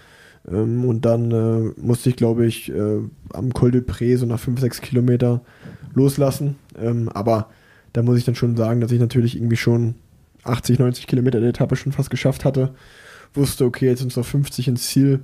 Ähm, 0.51 0.83
und 0.85 1.05
dann 1.05 1.31
äh, 1.31 1.79
musste 1.79 2.09
ich 2.09 2.17
glaube 2.17 2.45
ich 2.45 2.73
am 3.31 3.53
Col 3.53 3.71
de 3.71 3.81
Pré 3.81 4.17
so 4.17 4.25
nach 4.25 4.39
5, 4.39 4.59
6 4.59 4.81
Kilometer 4.81 5.41
loslassen. 5.95 6.55
Ähm, 6.79 7.10
aber 7.10 7.49
da 7.93 8.03
muss 8.03 8.17
ich 8.17 8.25
dann 8.25 8.36
schon 8.36 8.55
sagen, 8.55 8.81
dass 8.81 8.91
ich 8.91 8.99
natürlich 8.99 9.36
irgendwie 9.36 9.58
schon 9.58 9.95
80, 10.43 10.79
90 10.79 11.08
Kilometer 11.08 11.39
der 11.39 11.49
Etappe 11.49 11.75
schon 11.75 11.91
fast 11.91 12.10
geschafft 12.10 12.45
hatte. 12.45 12.75
Wusste, 13.34 13.65
okay, 13.65 13.88
jetzt 13.88 13.99
sind 13.99 14.12
es 14.12 14.17
noch 14.17 14.25
50 14.25 14.67
ins 14.67 14.88
Ziel. 14.88 15.21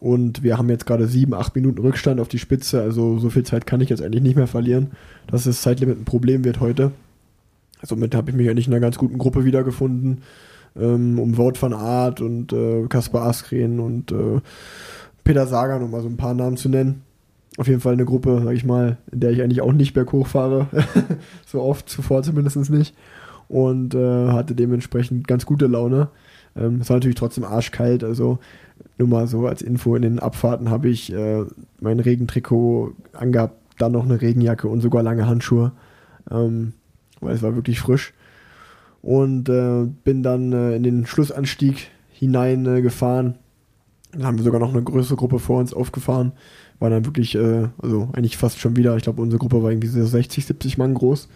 Und 0.00 0.42
wir 0.42 0.58
haben 0.58 0.68
jetzt 0.68 0.86
gerade 0.86 1.06
7, 1.06 1.32
8 1.32 1.54
Minuten 1.54 1.80
Rückstand 1.80 2.20
auf 2.20 2.28
die 2.28 2.38
Spitze. 2.38 2.82
Also 2.82 3.18
so 3.18 3.30
viel 3.30 3.44
Zeit 3.44 3.66
kann 3.66 3.80
ich 3.80 3.88
jetzt 3.88 4.02
eigentlich 4.02 4.22
nicht 4.22 4.36
mehr 4.36 4.46
verlieren, 4.46 4.92
dass 5.26 5.44
das 5.44 5.62
Zeitlimit 5.62 5.98
ein 5.98 6.04
Problem 6.04 6.44
wird 6.44 6.60
heute. 6.60 6.92
Somit 7.82 8.14
habe 8.14 8.30
ich 8.30 8.36
mich 8.36 8.48
eigentlich 8.48 8.66
in 8.66 8.72
einer 8.72 8.80
ganz 8.80 8.98
guten 8.98 9.18
Gruppe 9.18 9.44
wiedergefunden. 9.44 10.22
Ähm, 10.74 11.18
um 11.18 11.36
Wout 11.36 11.54
van 11.60 11.74
Aert 11.74 12.20
und 12.20 12.52
äh, 12.52 12.86
Kaspar 12.88 13.26
Askren 13.26 13.78
und 13.78 14.10
äh, 14.10 14.40
Peter 15.22 15.46
Sagan, 15.46 15.82
um 15.82 15.90
mal 15.90 16.00
so 16.00 16.08
ein 16.08 16.16
paar 16.16 16.34
Namen 16.34 16.56
zu 16.56 16.68
nennen 16.68 17.02
auf 17.58 17.68
jeden 17.68 17.80
Fall 17.80 17.92
eine 17.92 18.04
Gruppe, 18.04 18.40
sag 18.44 18.54
ich 18.54 18.64
mal, 18.64 18.96
in 19.10 19.20
der 19.20 19.30
ich 19.30 19.42
eigentlich 19.42 19.60
auch 19.60 19.72
nicht 19.72 19.94
berghoch 19.94 20.26
fahre. 20.26 20.68
so 21.46 21.60
oft, 21.60 21.88
zuvor 21.88 22.22
zumindest 22.22 22.70
nicht. 22.70 22.94
Und 23.48 23.94
äh, 23.94 24.28
hatte 24.28 24.54
dementsprechend 24.54 25.28
ganz 25.28 25.44
gute 25.44 25.66
Laune. 25.66 26.08
Ähm, 26.56 26.78
es 26.80 26.88
war 26.88 26.96
natürlich 26.96 27.16
trotzdem 27.16 27.44
arschkalt, 27.44 28.04
also 28.04 28.38
nur 28.98 29.08
mal 29.08 29.26
so 29.26 29.46
als 29.46 29.62
Info, 29.62 29.94
in 29.96 30.02
den 30.02 30.18
Abfahrten 30.18 30.70
habe 30.70 30.88
ich 30.88 31.12
äh, 31.12 31.44
mein 31.80 32.00
Regentrikot 32.00 32.94
angehabt, 33.12 33.58
dann 33.78 33.92
noch 33.92 34.04
eine 34.04 34.20
Regenjacke 34.20 34.68
und 34.68 34.80
sogar 34.80 35.02
lange 35.02 35.26
Handschuhe, 35.26 35.72
ähm, 36.30 36.72
weil 37.20 37.34
es 37.34 37.42
war 37.42 37.54
wirklich 37.54 37.80
frisch. 37.80 38.14
Und 39.02 39.48
äh, 39.48 39.86
bin 40.04 40.22
dann 40.22 40.52
äh, 40.52 40.76
in 40.76 40.82
den 40.84 41.06
Schlussanstieg 41.06 41.90
hinein 42.10 42.66
äh. 42.66 43.34
Dann 44.12 44.24
haben 44.24 44.36
wir 44.38 44.44
sogar 44.44 44.60
noch 44.60 44.72
eine 44.72 44.82
größere 44.82 45.16
Gruppe 45.16 45.38
vor 45.38 45.58
uns 45.58 45.72
aufgefahren 45.72 46.32
war 46.82 46.90
dann 46.90 47.06
wirklich, 47.06 47.34
äh, 47.36 47.68
also 47.80 48.10
eigentlich 48.12 48.36
fast 48.36 48.58
schon 48.58 48.76
wieder, 48.76 48.96
ich 48.96 49.04
glaube, 49.04 49.22
unsere 49.22 49.38
Gruppe 49.38 49.62
war 49.62 49.70
irgendwie 49.70 49.86
so 49.86 50.04
60, 50.04 50.44
70 50.44 50.78
Mann 50.78 50.94
groß. 50.94 51.28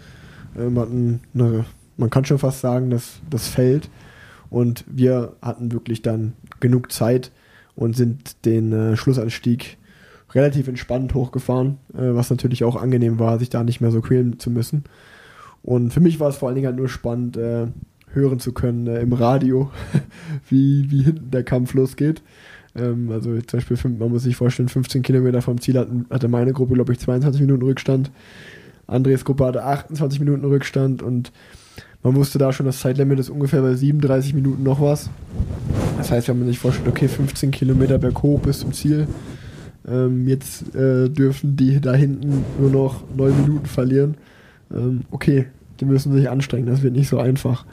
Ähm, 0.58 0.78
hatten 0.78 1.20
eine, 1.34 1.64
man 1.96 2.10
kann 2.10 2.24
schon 2.24 2.38
fast 2.38 2.60
sagen, 2.60 2.90
dass 2.90 3.20
das 3.30 3.46
Feld. 3.48 3.88
Und 4.50 4.84
wir 4.88 5.36
hatten 5.40 5.72
wirklich 5.72 6.02
dann 6.02 6.32
genug 6.60 6.92
Zeit 6.92 7.30
und 7.76 7.96
sind 7.96 8.44
den 8.44 8.72
äh, 8.72 8.96
Schlussanstieg 8.96 9.78
relativ 10.34 10.66
entspannt 10.66 11.14
hochgefahren, 11.14 11.78
äh, 11.94 12.14
was 12.14 12.28
natürlich 12.28 12.64
auch 12.64 12.74
angenehm 12.74 13.20
war, 13.20 13.38
sich 13.38 13.48
da 13.48 13.62
nicht 13.62 13.80
mehr 13.80 13.92
so 13.92 14.00
quälen 14.00 14.40
zu 14.40 14.50
müssen. 14.50 14.84
Und 15.62 15.92
für 15.92 16.00
mich 16.00 16.18
war 16.18 16.28
es 16.28 16.36
vor 16.36 16.48
allen 16.48 16.56
Dingen 16.56 16.66
halt 16.66 16.76
nur 16.76 16.88
spannend, 16.88 17.36
äh, 17.36 17.68
hören 18.12 18.40
zu 18.40 18.52
können 18.52 18.88
äh, 18.88 19.00
im 19.00 19.12
Radio, 19.12 19.70
wie, 20.48 20.90
wie 20.90 21.02
hinten 21.02 21.30
der 21.30 21.44
Kampf 21.44 21.74
losgeht. 21.74 22.22
Ähm, 22.76 23.10
also 23.10 23.40
zum 23.40 23.58
Beispiel, 23.58 23.76
man 23.98 24.10
muss 24.10 24.22
sich 24.22 24.36
vorstellen, 24.36 24.68
15 24.68 25.02
Kilometer 25.02 25.42
vom 25.42 25.60
Ziel 25.60 25.78
hatten, 25.78 26.06
hatte 26.10 26.28
meine 26.28 26.52
Gruppe, 26.52 26.74
glaube 26.74 26.92
ich, 26.92 26.98
22 26.98 27.40
Minuten 27.40 27.62
Rückstand. 27.62 28.10
Andres 28.86 29.24
Gruppe 29.24 29.46
hatte 29.46 29.64
28 29.64 30.20
Minuten 30.20 30.44
Rückstand 30.44 31.02
und 31.02 31.32
man 32.02 32.14
wusste 32.14 32.38
da 32.38 32.52
schon, 32.52 32.66
das 32.66 32.78
Zeitlimit 32.80 33.18
ist 33.18 33.30
ungefähr 33.30 33.62
bei 33.62 33.74
37 33.74 34.34
Minuten 34.34 34.62
noch 34.62 34.80
was. 34.80 35.10
Das 35.98 36.10
heißt, 36.10 36.28
wenn 36.28 36.38
man 36.38 36.48
sich 36.48 36.58
vorstellt, 36.58 36.88
okay, 36.88 37.08
15 37.08 37.50
Kilometer 37.50 37.98
berghoch 37.98 38.40
bis 38.40 38.60
zum 38.60 38.72
Ziel, 38.72 39.08
ähm, 39.88 40.28
jetzt 40.28 40.74
äh, 40.74 41.08
dürfen 41.08 41.56
die 41.56 41.80
da 41.80 41.94
hinten 41.94 42.44
nur 42.60 42.70
noch 42.70 43.02
9 43.16 43.42
Minuten 43.42 43.66
verlieren. 43.66 44.16
Ähm, 44.72 45.00
okay, 45.10 45.46
die 45.80 45.84
müssen 45.84 46.12
sich 46.12 46.30
anstrengen, 46.30 46.66
das 46.66 46.82
wird 46.82 46.94
nicht 46.94 47.08
so 47.08 47.18
einfach. 47.18 47.64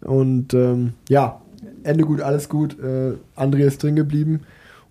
Und 0.00 0.54
ähm, 0.54 0.94
ja, 1.08 1.40
Ende 1.84 2.04
gut, 2.04 2.20
alles 2.20 2.48
gut. 2.48 2.78
Äh, 2.78 3.14
André 3.36 3.64
ist 3.64 3.82
drin 3.82 3.96
geblieben. 3.96 4.40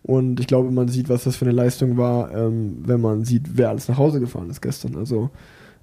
Und 0.04 0.40
ich 0.40 0.48
glaube, 0.48 0.72
man 0.72 0.88
sieht, 0.88 1.10
was 1.10 1.26
das 1.26 1.36
für 1.36 1.46
eine 1.46 1.54
Leistung 1.54 1.98
war, 1.98 2.34
ähm, 2.34 2.78
wenn 2.86 3.02
man 3.02 3.26
sieht, 3.26 3.58
wer 3.58 3.70
alles 3.70 3.88
nach 3.88 3.98
Hause 3.98 4.20
gefahren 4.20 4.50
ist 4.50 4.62
gestern. 4.62 4.96
Also, 4.96 5.30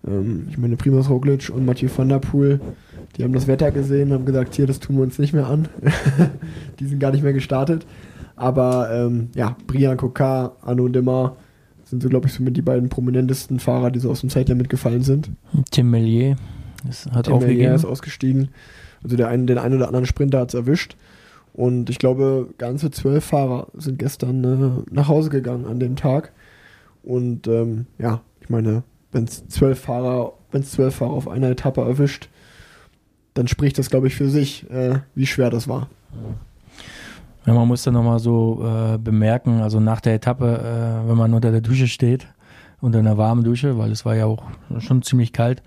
ähm, 0.06 0.46
ich 0.50 0.58
meine, 0.58 0.76
Primus 0.76 1.10
Roglic 1.10 1.50
und 1.54 1.66
Mathieu 1.66 1.88
van 1.94 2.08
der 2.08 2.18
Poel, 2.18 2.60
die 3.16 3.24
haben 3.24 3.32
das 3.32 3.46
Wetter 3.46 3.70
gesehen, 3.70 4.12
haben 4.12 4.24
gesagt, 4.24 4.54
hier, 4.54 4.66
das 4.66 4.80
tun 4.80 4.96
wir 4.96 5.02
uns 5.02 5.18
nicht 5.18 5.32
mehr 5.32 5.46
an. 5.46 5.68
die 6.80 6.86
sind 6.86 6.98
gar 6.98 7.12
nicht 7.12 7.22
mehr 7.22 7.34
gestartet. 7.34 7.86
Aber 8.36 8.90
ähm, 8.92 9.28
ja, 9.34 9.56
Brian 9.66 9.96
Kokar, 9.96 10.56
Arno 10.62 10.88
Demar 10.88 11.36
sind 11.84 12.02
so, 12.02 12.08
glaube 12.08 12.26
ich, 12.26 12.34
somit 12.34 12.56
die 12.56 12.62
beiden 12.62 12.88
prominentesten 12.88 13.60
Fahrer, 13.60 13.90
die 13.90 13.98
so 13.98 14.10
aus 14.10 14.20
dem 14.20 14.30
Zeitlimit 14.30 14.68
gefallen 14.68 15.02
sind. 15.02 15.30
Tim 15.70 15.90
Mellier 15.90 16.36
hat 17.12 17.26
Tim 17.26 17.34
aufgegeben. 17.34 17.58
Mellier 17.58 17.74
ist 17.74 17.84
ausgestiegen. 17.84 18.48
Also 19.02 19.16
der 19.16 19.28
einen, 19.28 19.46
den 19.46 19.58
einen 19.58 19.76
oder 19.76 19.86
anderen 19.86 20.06
Sprinter 20.06 20.40
hat 20.40 20.48
es 20.48 20.54
erwischt. 20.54 20.96
Und 21.52 21.88
ich 21.88 21.98
glaube, 21.98 22.48
ganze 22.58 22.90
zwölf 22.90 23.24
Fahrer 23.24 23.68
sind 23.74 23.98
gestern 23.98 24.44
äh, 24.44 24.94
nach 24.94 25.08
Hause 25.08 25.30
gegangen 25.30 25.64
an 25.64 25.80
dem 25.80 25.96
Tag. 25.96 26.32
Und 27.02 27.48
ähm, 27.48 27.86
ja, 27.98 28.20
ich 28.40 28.50
meine, 28.50 28.82
wenn 29.12 29.24
es 29.24 29.48
zwölf 29.48 29.80
Fahrer, 29.80 30.34
wenn 30.50 30.60
es 30.60 30.72
zwölf 30.72 30.96
Fahrer 30.96 31.12
auf 31.12 31.28
einer 31.28 31.50
Etappe 31.50 31.80
erwischt, 31.80 32.28
dann 33.32 33.48
spricht 33.48 33.78
das, 33.78 33.90
glaube 33.90 34.06
ich, 34.06 34.14
für 34.14 34.28
sich, 34.28 34.68
äh, 34.70 35.00
wie 35.14 35.26
schwer 35.26 35.50
das 35.50 35.68
war. 35.68 35.88
Ja, 37.46 37.54
man 37.54 37.68
muss 37.68 37.84
dann 37.84 37.94
nochmal 37.94 38.18
so 38.18 38.62
äh, 38.64 38.98
bemerken, 38.98 39.60
also 39.60 39.78
nach 39.78 40.00
der 40.00 40.14
Etappe, 40.14 40.58
äh, 40.58 41.08
wenn 41.08 41.16
man 41.16 41.32
unter 41.32 41.52
der 41.52 41.60
Dusche 41.60 41.86
steht, 41.86 42.26
unter 42.80 42.98
einer 42.98 43.16
warmen 43.16 43.44
Dusche, 43.44 43.78
weil 43.78 43.92
es 43.92 44.04
war 44.04 44.16
ja 44.16 44.26
auch 44.26 44.42
schon 44.78 45.02
ziemlich 45.02 45.32
kalt, 45.32 45.62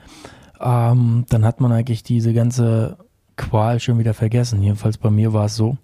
ähm, 0.60 1.26
dann 1.30 1.46
hat 1.46 1.62
man 1.62 1.72
eigentlich 1.72 2.04
diese 2.04 2.34
ganze 2.34 2.98
Qual 3.40 3.80
schon 3.80 3.98
wieder 4.00 4.14
vergessen. 4.14 4.62
Jedenfalls 4.62 4.98
bei 4.98 5.10
mir 5.10 5.32
war 5.32 5.46
es 5.46 5.56
so. 5.56 5.78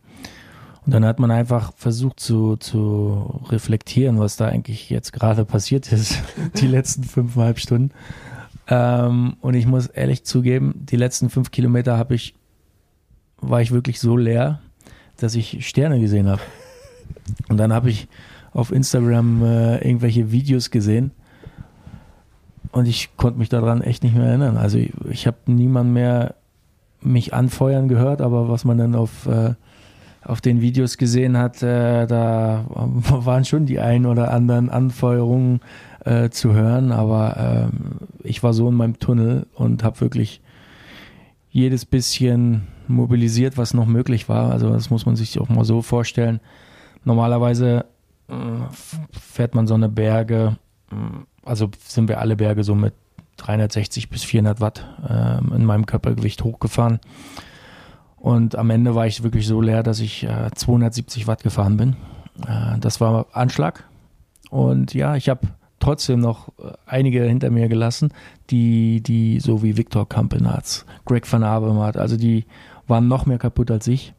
Und 0.86 0.94
dann 0.94 1.06
hat 1.06 1.20
man 1.20 1.32
einfach 1.32 1.72
versucht 1.78 2.20
zu, 2.20 2.58
zu 2.58 3.41
reflektieren, 3.48 4.20
was 4.20 4.36
da 4.36 4.48
eigentlich 4.48 4.89
jetzt 4.89 5.13
gerade 5.13 5.46
passiert 5.46 5.89
ist, 5.91 6.20
die 6.58 6.68
letzten 6.68 7.06
fünfeinhalb 7.06 7.58
Stunden. 7.58 7.91
Ähm, 8.68 9.38
und 9.39 9.54
ich 9.54 9.65
muss 9.65 9.88
ehrlich 9.88 10.26
zugeben, 10.26 10.74
die 10.76 10.98
letzten 10.98 11.30
fünf 11.30 11.50
Kilometer 11.52 11.98
habe 11.98 12.13
ich, 12.13 12.36
war 13.38 13.62
ich 13.62 13.72
wirklich 13.72 14.02
so 14.02 14.18
leer, 14.18 14.60
dass 15.18 15.34
ich 15.36 15.65
Sterne 15.65 16.02
gesehen 16.02 16.28
habe. 16.28 16.41
Und 17.48 17.56
dann 17.58 17.72
habe 17.72 17.89
ich 17.89 18.10
auf 18.52 18.74
Instagram 18.74 19.44
äh, 19.44 19.78
irgendwelche 19.78 20.32
Videos 20.32 20.72
gesehen 20.72 21.12
und 22.74 22.86
ich 22.86 23.15
konnte 23.15 23.39
mich 23.39 23.48
daran 23.48 23.82
echt 23.82 24.04
nicht 24.04 24.15
mehr 24.15 24.28
erinnern. 24.28 24.58
Also 24.58 24.78
ich, 24.78 24.91
ich 25.10 25.26
habe 25.26 25.38
niemand 25.46 25.94
mehr 25.94 26.36
mich 27.06 27.34
anfeuern 27.34 27.88
gehört, 27.88 28.22
aber 28.22 28.50
was 28.50 28.65
man 28.65 28.78
dann 28.78 28.96
auf, 28.96 29.26
äh, 29.28 29.54
auf 30.24 30.41
den 30.41 30.62
Videos 30.62 30.98
gesehen 30.98 31.38
hat, 31.38 31.62
äh, 31.63 32.08
da 32.08 32.65
waren 32.70 33.46
schon 33.46 33.65
die 33.65 33.80
ein 33.80 34.06
oder 34.06 34.32
anderen 34.32 34.70
Anfeuerungen 34.70 35.62
äh, 36.04 36.30
zu 36.30 36.54
hören, 36.54 36.91
aber 36.91 37.70
ähm, 37.72 38.08
ich 38.24 38.44
war 38.44 38.54
so 38.54 38.68
in 38.70 38.76
meinem 38.76 39.00
Tunnel 39.00 39.48
und 39.54 39.84
habe 39.84 40.02
wirklich 40.02 40.41
jedes 41.50 41.86
bisschen 41.86 42.68
mobilisiert, 42.88 43.58
was 43.58 43.74
noch 43.74 43.86
möglich 43.86 44.28
war. 44.28 44.52
Also 44.52 44.70
das 44.72 44.89
muss 44.89 45.06
man 45.06 45.15
sich 45.15 45.39
auch 45.39 45.50
mal 45.50 45.63
so 45.63 45.82
vorstellen. 45.82 46.39
Normalerweise 47.04 47.86
äh, 48.28 48.34
fährt 49.12 49.56
man 49.56 49.68
so 49.68 49.74
eine 49.74 49.89
Berge, 49.89 50.58
äh, 50.91 50.96
also 51.44 51.70
sind 51.80 52.10
wir 52.10 52.20
alle 52.20 52.36
Berge 52.36 52.63
so 52.63 52.76
mit 52.76 52.94
360 53.38 54.10
bis 54.10 54.24
400 54.24 54.62
Watt 54.62 54.86
äh, 55.08 55.38
in 55.56 55.65
meinem 55.65 55.86
Körpergewicht 55.86 56.43
hochgefahren. 56.43 57.00
Und 58.17 58.56
am 58.56 58.69
Ende 58.69 58.95
war 58.95 59.06
ich 59.06 59.24
wirklich 59.24 59.45
so 59.45 59.62
leer, 59.62 59.84
dass 59.84 60.00
ich 60.00 60.24
äh, 60.24 60.50
270 60.54 61.28
Watt 61.28 61.43
gefahren 61.43 61.78
bin. 61.78 61.95
Äh, 62.48 62.80
das 62.80 63.00
war 63.00 63.28
Anschlag. 63.34 63.84
Und 64.50 64.93
ja, 64.93 65.15
ich 65.15 65.30
habe 65.30 65.48
trotzdem 65.80 66.19
noch 66.19 66.50
äh, 66.60 66.71
einige 66.86 67.24
hinter 67.24 67.52
mir 67.52 67.67
gelassen, 67.67 68.12
die, 68.50 69.02
die 69.02 69.39
so 69.39 69.62
wie 69.62 69.78
Viktor 69.78 70.10
Kampenarz, 70.10 70.86
Greg 71.06 71.32
van 71.32 71.43
Avermaet, 71.43 71.98
also 71.98 72.17
die 72.17 72.45
waren 72.88 73.08
noch 73.08 73.26
mehr 73.26 73.38
kaputt 73.38 73.71
als 73.71 73.88
ich. 73.88 74.13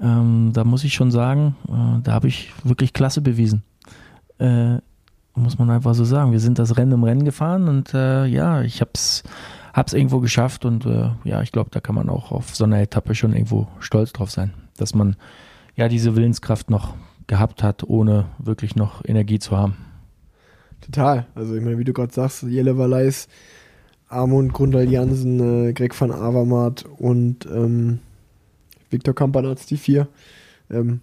Ähm, 0.00 0.50
da 0.52 0.64
muss 0.64 0.84
ich 0.84 0.94
schon 0.94 1.10
sagen, 1.10 1.56
äh, 1.68 2.02
da 2.02 2.12
habe 2.12 2.28
ich 2.28 2.52
wirklich 2.64 2.92
Klasse 2.92 3.20
bewiesen. 3.20 3.62
Muss 5.34 5.58
man 5.58 5.70
einfach 5.70 5.94
so 5.94 6.04
sagen. 6.04 6.32
Wir 6.32 6.40
sind 6.40 6.58
das 6.58 6.76
Rennen 6.76 6.92
im 6.92 7.04
Rennen 7.04 7.24
gefahren 7.24 7.68
und 7.68 7.92
äh, 7.92 8.24
ja, 8.26 8.62
ich 8.62 8.80
hab's, 8.80 9.24
hab's 9.72 9.92
irgendwo 9.92 10.20
geschafft 10.20 10.64
und 10.64 10.86
äh, 10.86 11.10
ja, 11.24 11.42
ich 11.42 11.50
glaube, 11.50 11.70
da 11.70 11.80
kann 11.80 11.96
man 11.96 12.08
auch 12.08 12.30
auf 12.30 12.54
so 12.54 12.64
einer 12.64 12.80
Etappe 12.80 13.14
schon 13.14 13.32
irgendwo 13.32 13.66
stolz 13.80 14.12
drauf 14.12 14.30
sein, 14.30 14.52
dass 14.76 14.94
man 14.94 15.16
ja 15.74 15.88
diese 15.88 16.14
Willenskraft 16.14 16.70
noch 16.70 16.94
gehabt 17.26 17.62
hat, 17.62 17.82
ohne 17.84 18.26
wirklich 18.38 18.76
noch 18.76 19.04
Energie 19.04 19.38
zu 19.38 19.56
haben. 19.56 19.76
Total. 20.80 21.26
Also 21.34 21.54
ich 21.54 21.62
meine, 21.62 21.78
wie 21.78 21.84
du 21.84 21.92
gerade 21.92 22.12
sagst, 22.12 22.42
Jelle 22.42 22.76
Valais, 22.76 23.26
Armund 24.08 24.52
Grundal 24.52 24.88
Jansen, 24.88 25.68
äh, 25.68 25.72
Greg 25.72 25.98
van 25.98 26.12
Avermaet 26.12 26.84
und 26.98 27.46
ähm, 27.46 28.00
Viktor 28.90 29.14
Kampanatz, 29.14 29.66
die 29.66 29.78
vier, 29.78 30.06
ähm, 30.70 31.00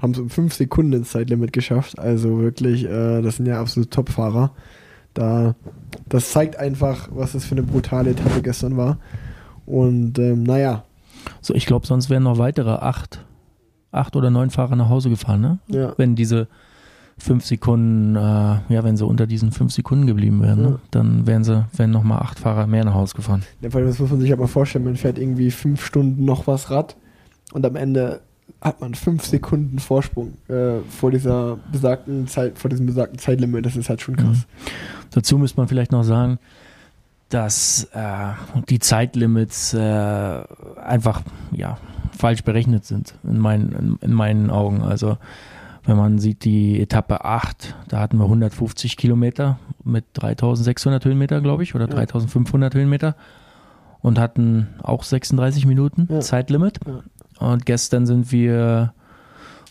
haben 0.00 0.12
es 0.12 0.18
um 0.18 0.30
fünf 0.30 0.54
Sekunden 0.54 0.92
ins 0.94 1.10
Zeitlimit 1.10 1.52
geschafft. 1.52 1.98
Also 1.98 2.38
wirklich, 2.40 2.84
äh, 2.84 3.20
das 3.22 3.36
sind 3.36 3.46
ja 3.46 3.60
absolute 3.60 3.90
Top-Fahrer. 3.90 4.52
Da, 5.14 5.54
das 6.08 6.30
zeigt 6.30 6.56
einfach, 6.56 7.08
was 7.12 7.32
das 7.32 7.44
für 7.44 7.52
eine 7.56 7.62
brutale 7.64 8.10
Etappe 8.10 8.42
gestern 8.42 8.76
war. 8.76 8.98
Und 9.66 10.18
ähm, 10.18 10.42
naja. 10.44 10.84
So, 11.42 11.54
ich 11.54 11.66
glaube, 11.66 11.86
sonst 11.86 12.08
wären 12.10 12.22
noch 12.22 12.38
weitere 12.38 12.70
acht, 12.70 13.24
acht 13.92 14.16
oder 14.16 14.30
neun 14.30 14.50
Fahrer 14.50 14.76
nach 14.76 14.88
Hause 14.88 15.10
gefahren, 15.10 15.40
ne? 15.40 15.58
Ja. 15.68 15.92
Wenn 15.96 16.14
diese 16.16 16.48
fünf 17.18 17.44
Sekunden, 17.44 18.16
äh, 18.16 18.18
ja, 18.20 18.82
wenn 18.84 18.96
sie 18.96 19.04
unter 19.04 19.26
diesen 19.26 19.52
fünf 19.52 19.72
Sekunden 19.72 20.06
geblieben 20.06 20.40
wären, 20.42 20.62
Ja. 20.62 20.70
ne? 20.70 20.78
dann 20.90 21.26
wären 21.26 21.44
sie, 21.44 21.66
wären 21.76 21.90
nochmal 21.90 22.20
acht 22.20 22.38
Fahrer 22.38 22.66
mehr 22.66 22.84
nach 22.84 22.94
Hause 22.94 23.14
gefahren. 23.14 23.42
Ja, 23.60 23.68
vor 23.68 23.80
allem, 23.80 23.88
das 23.90 23.98
muss 23.98 24.10
man 24.10 24.20
sich 24.20 24.34
mal 24.34 24.46
vorstellen, 24.46 24.84
man 24.86 24.96
fährt 24.96 25.18
irgendwie 25.18 25.50
fünf 25.50 25.84
Stunden 25.84 26.24
noch 26.24 26.46
was 26.46 26.70
Rad 26.70 26.96
und 27.52 27.66
am 27.66 27.76
Ende 27.76 28.22
hat 28.60 28.80
man 28.80 28.94
fünf 28.94 29.24
Sekunden 29.24 29.78
Vorsprung 29.78 30.34
äh, 30.48 30.80
vor 30.88 31.10
dieser 31.10 31.58
besagten 31.72 32.26
Zeit, 32.28 32.58
vor 32.58 32.68
diesem 32.70 32.86
besagten 32.86 33.18
Zeitlimit. 33.18 33.64
Das 33.66 33.76
ist 33.76 33.88
halt 33.88 34.00
schon 34.00 34.16
krass. 34.16 34.46
Dazu 35.10 35.38
müsste 35.38 35.58
man 35.60 35.68
vielleicht 35.68 35.92
noch 35.92 36.04
sagen, 36.04 36.38
dass 37.28 37.84
äh, 37.92 38.32
die 38.68 38.78
Zeitlimits 38.80 39.72
äh, 39.74 39.78
einfach 40.84 41.22
ja, 41.52 41.78
falsch 42.16 42.42
berechnet 42.42 42.84
sind 42.84 43.14
in 43.24 43.38
meinen, 43.38 43.72
in, 43.72 43.98
in 44.00 44.12
meinen 44.12 44.50
Augen. 44.50 44.82
Also 44.82 45.16
wenn 45.84 45.96
man 45.96 46.18
sieht 46.18 46.44
die 46.44 46.80
Etappe 46.80 47.24
8, 47.24 47.74
da 47.88 48.00
hatten 48.00 48.18
wir 48.18 48.24
150 48.24 48.96
Kilometer 48.96 49.58
mit 49.84 50.04
3600 50.14 51.04
Höhenmeter, 51.04 51.40
glaube 51.40 51.62
ich, 51.62 51.74
oder 51.74 51.88
Ja. 51.88 51.94
3500 51.94 52.74
Höhenmeter 52.74 53.14
und 54.02 54.18
hatten 54.18 54.68
auch 54.82 55.02
36 55.04 55.66
Minuten 55.66 56.08
Ja. 56.10 56.20
Zeitlimit. 56.20 56.80
Ja. 56.86 57.00
Und 57.40 57.66
gestern 57.66 58.06
sind 58.06 58.30
wir 58.32 58.92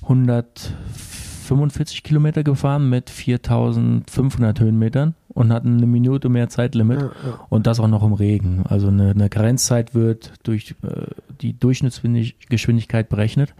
145 0.01 2.03
Kilometer 2.03 2.43
gefahren 2.43 2.89
mit 2.89 3.10
4500 3.10 4.60
Höhenmetern 4.60 5.15
und 5.29 5.53
hatten 5.53 5.77
eine 5.77 5.86
Minute 5.86 6.29
mehr 6.29 6.49
Zeitlimit 6.49 6.99
Ja, 6.99 7.05
ja. 7.08 7.12
und 7.49 7.67
das 7.67 7.79
auch 7.79 7.88
noch 7.88 8.03
im 8.03 8.13
Regen. 8.13 8.63
Also 8.67 8.88
eine, 8.88 9.12
eine 9.12 9.29
Karenzzeit 9.29 9.93
wird 9.95 10.34
durch 10.43 10.75
äh, 10.84 11.05
die 11.41 11.58
Durchschnittsgeschwindigkeit 11.58 13.08
berechnet. 13.10 13.53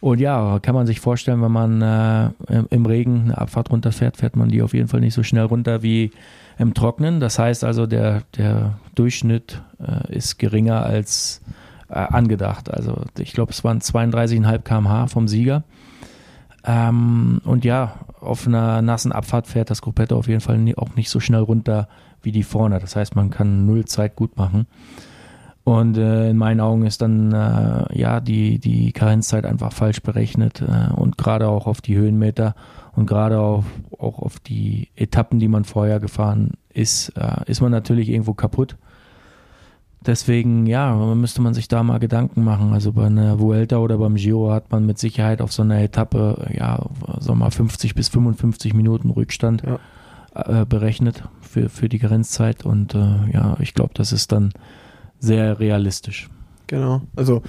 Und 0.00 0.20
ja, 0.20 0.58
kann 0.60 0.74
man 0.74 0.86
sich 0.86 1.00
vorstellen, 1.00 1.40
wenn 1.40 1.52
man 1.52 1.80
äh, 1.80 2.30
im- 2.68 2.84
Regen 2.84 3.22
eine 3.24 3.38
Abfahrt 3.38 3.70
runterfährt, 3.70 4.18
fährt 4.18 4.36
man 4.36 4.50
die 4.50 4.60
auf 4.60 4.74
jeden 4.74 4.88
Fall 4.88 5.00
nicht 5.00 5.14
so 5.14 5.22
schnell 5.22 5.44
runter 5.44 5.82
wie 5.82 6.10
im 6.58 6.74
Trocknen. 6.74 7.20
Das 7.20 7.38
heißt 7.38 7.64
also, 7.64 7.86
der, 7.86 8.22
der 8.36 8.78
Durchschnitt 8.94 9.62
äh, 9.80 10.14
ist 10.14 10.38
geringer 10.38 10.84
als 10.84 11.40
äh, 11.88 11.94
angedacht. 11.94 12.72
Also 12.72 13.02
ich 13.18 13.32
glaube, 13.32 13.52
es 13.52 13.64
waren 13.64 13.80
32,5 13.80 14.58
km/h 14.60 15.06
vom 15.08 15.28
Sieger. 15.28 15.64
Ähm, 16.64 17.40
und 17.44 17.64
ja, 17.64 17.94
auf 18.20 18.46
einer 18.46 18.80
nassen 18.82 19.12
Abfahrt 19.12 19.46
fährt 19.46 19.70
das 19.70 19.82
Gruppetto 19.82 20.16
auf 20.16 20.28
jeden 20.28 20.40
Fall 20.40 20.58
auch 20.76 20.96
nicht 20.96 21.10
so 21.10 21.20
schnell 21.20 21.42
runter 21.42 21.88
wie 22.22 22.32
die 22.32 22.42
vorne. 22.42 22.78
Das 22.78 22.96
heißt, 22.96 23.16
man 23.16 23.30
kann 23.30 23.66
null 23.66 23.84
Zeit 23.84 24.16
gut 24.16 24.36
machen. 24.36 24.66
Und 25.64 25.96
äh, 25.96 26.28
in 26.30 26.36
meinen 26.36 26.60
Augen 26.60 26.84
ist 26.84 27.00
dann 27.00 27.32
äh, 27.32 27.98
ja 27.98 28.20
die, 28.20 28.58
die 28.58 28.92
Karenzzeit 28.92 29.46
einfach 29.46 29.72
falsch 29.72 30.02
berechnet 30.02 30.60
äh, 30.60 30.92
und 30.92 31.16
gerade 31.16 31.48
auch 31.48 31.66
auf 31.66 31.80
die 31.80 31.96
Höhenmeter 31.96 32.54
und 32.94 33.06
gerade 33.06 33.40
auch, 33.40 33.64
auch 33.98 34.18
auf 34.18 34.38
die 34.40 34.88
Etappen, 34.94 35.38
die 35.38 35.48
man 35.48 35.64
vorher 35.64 36.00
gefahren 36.00 36.52
ist, 36.68 37.10
äh, 37.16 37.50
ist 37.50 37.62
man 37.62 37.70
natürlich 37.70 38.10
irgendwo 38.10 38.34
kaputt. 38.34 38.76
Deswegen, 40.06 40.66
ja, 40.66 40.94
müsste 41.14 41.40
man 41.40 41.54
sich 41.54 41.66
da 41.68 41.82
mal 41.82 41.98
Gedanken 41.98 42.44
machen. 42.44 42.72
Also 42.72 42.92
bei 42.92 43.06
einer 43.06 43.40
Vuelta 43.40 43.78
oder 43.78 43.96
beim 43.98 44.16
Giro 44.16 44.52
hat 44.52 44.70
man 44.70 44.84
mit 44.84 44.98
Sicherheit 44.98 45.40
auf 45.40 45.52
so 45.52 45.62
einer 45.62 45.80
Etappe, 45.80 46.46
ja, 46.54 46.84
sagen 47.20 47.38
mal 47.38 47.50
50 47.50 47.94
bis 47.94 48.08
55 48.08 48.74
Minuten 48.74 49.10
Rückstand 49.10 49.62
Ja. 49.62 50.60
äh, 50.62 50.66
berechnet 50.66 51.24
für, 51.40 51.68
für 51.70 51.88
die 51.88 51.98
Grenzzeit. 51.98 52.66
Und 52.66 52.94
äh, 52.94 53.30
ja, 53.32 53.56
ich 53.60 53.72
glaube, 53.72 53.92
das 53.94 54.12
ist 54.12 54.30
dann 54.32 54.52
sehr 55.18 55.58
realistisch. 55.58 56.28
Genau. 56.66 57.02
Also 57.16 57.42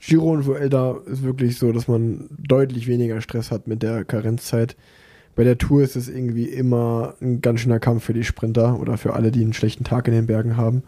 Giro 0.00 0.32
und 0.32 0.46
Vuelta 0.46 0.96
ist 1.06 1.22
wirklich 1.22 1.58
so, 1.58 1.72
dass 1.72 1.88
man 1.88 2.26
deutlich 2.38 2.86
weniger 2.86 3.20
Stress 3.22 3.50
hat 3.50 3.66
mit 3.68 3.82
der 3.82 4.04
Karenzzeit. 4.04 4.76
Bei 5.34 5.44
der 5.44 5.58
Tour 5.58 5.82
ist 5.82 5.96
es 5.96 6.08
irgendwie 6.08 6.44
immer 6.44 7.14
ein 7.20 7.40
ganz 7.42 7.60
schöner 7.60 7.78
Kampf 7.78 8.04
für 8.04 8.14
die 8.14 8.24
Sprinter 8.24 8.78
oder 8.80 8.96
für 8.96 9.14
alle, 9.14 9.30
die 9.30 9.42
einen 9.42 9.52
schlechten 9.52 9.84
Tag 9.84 10.08
in 10.08 10.14
den 10.14 10.26
Bergen 10.26 10.56
haben. 10.56 10.82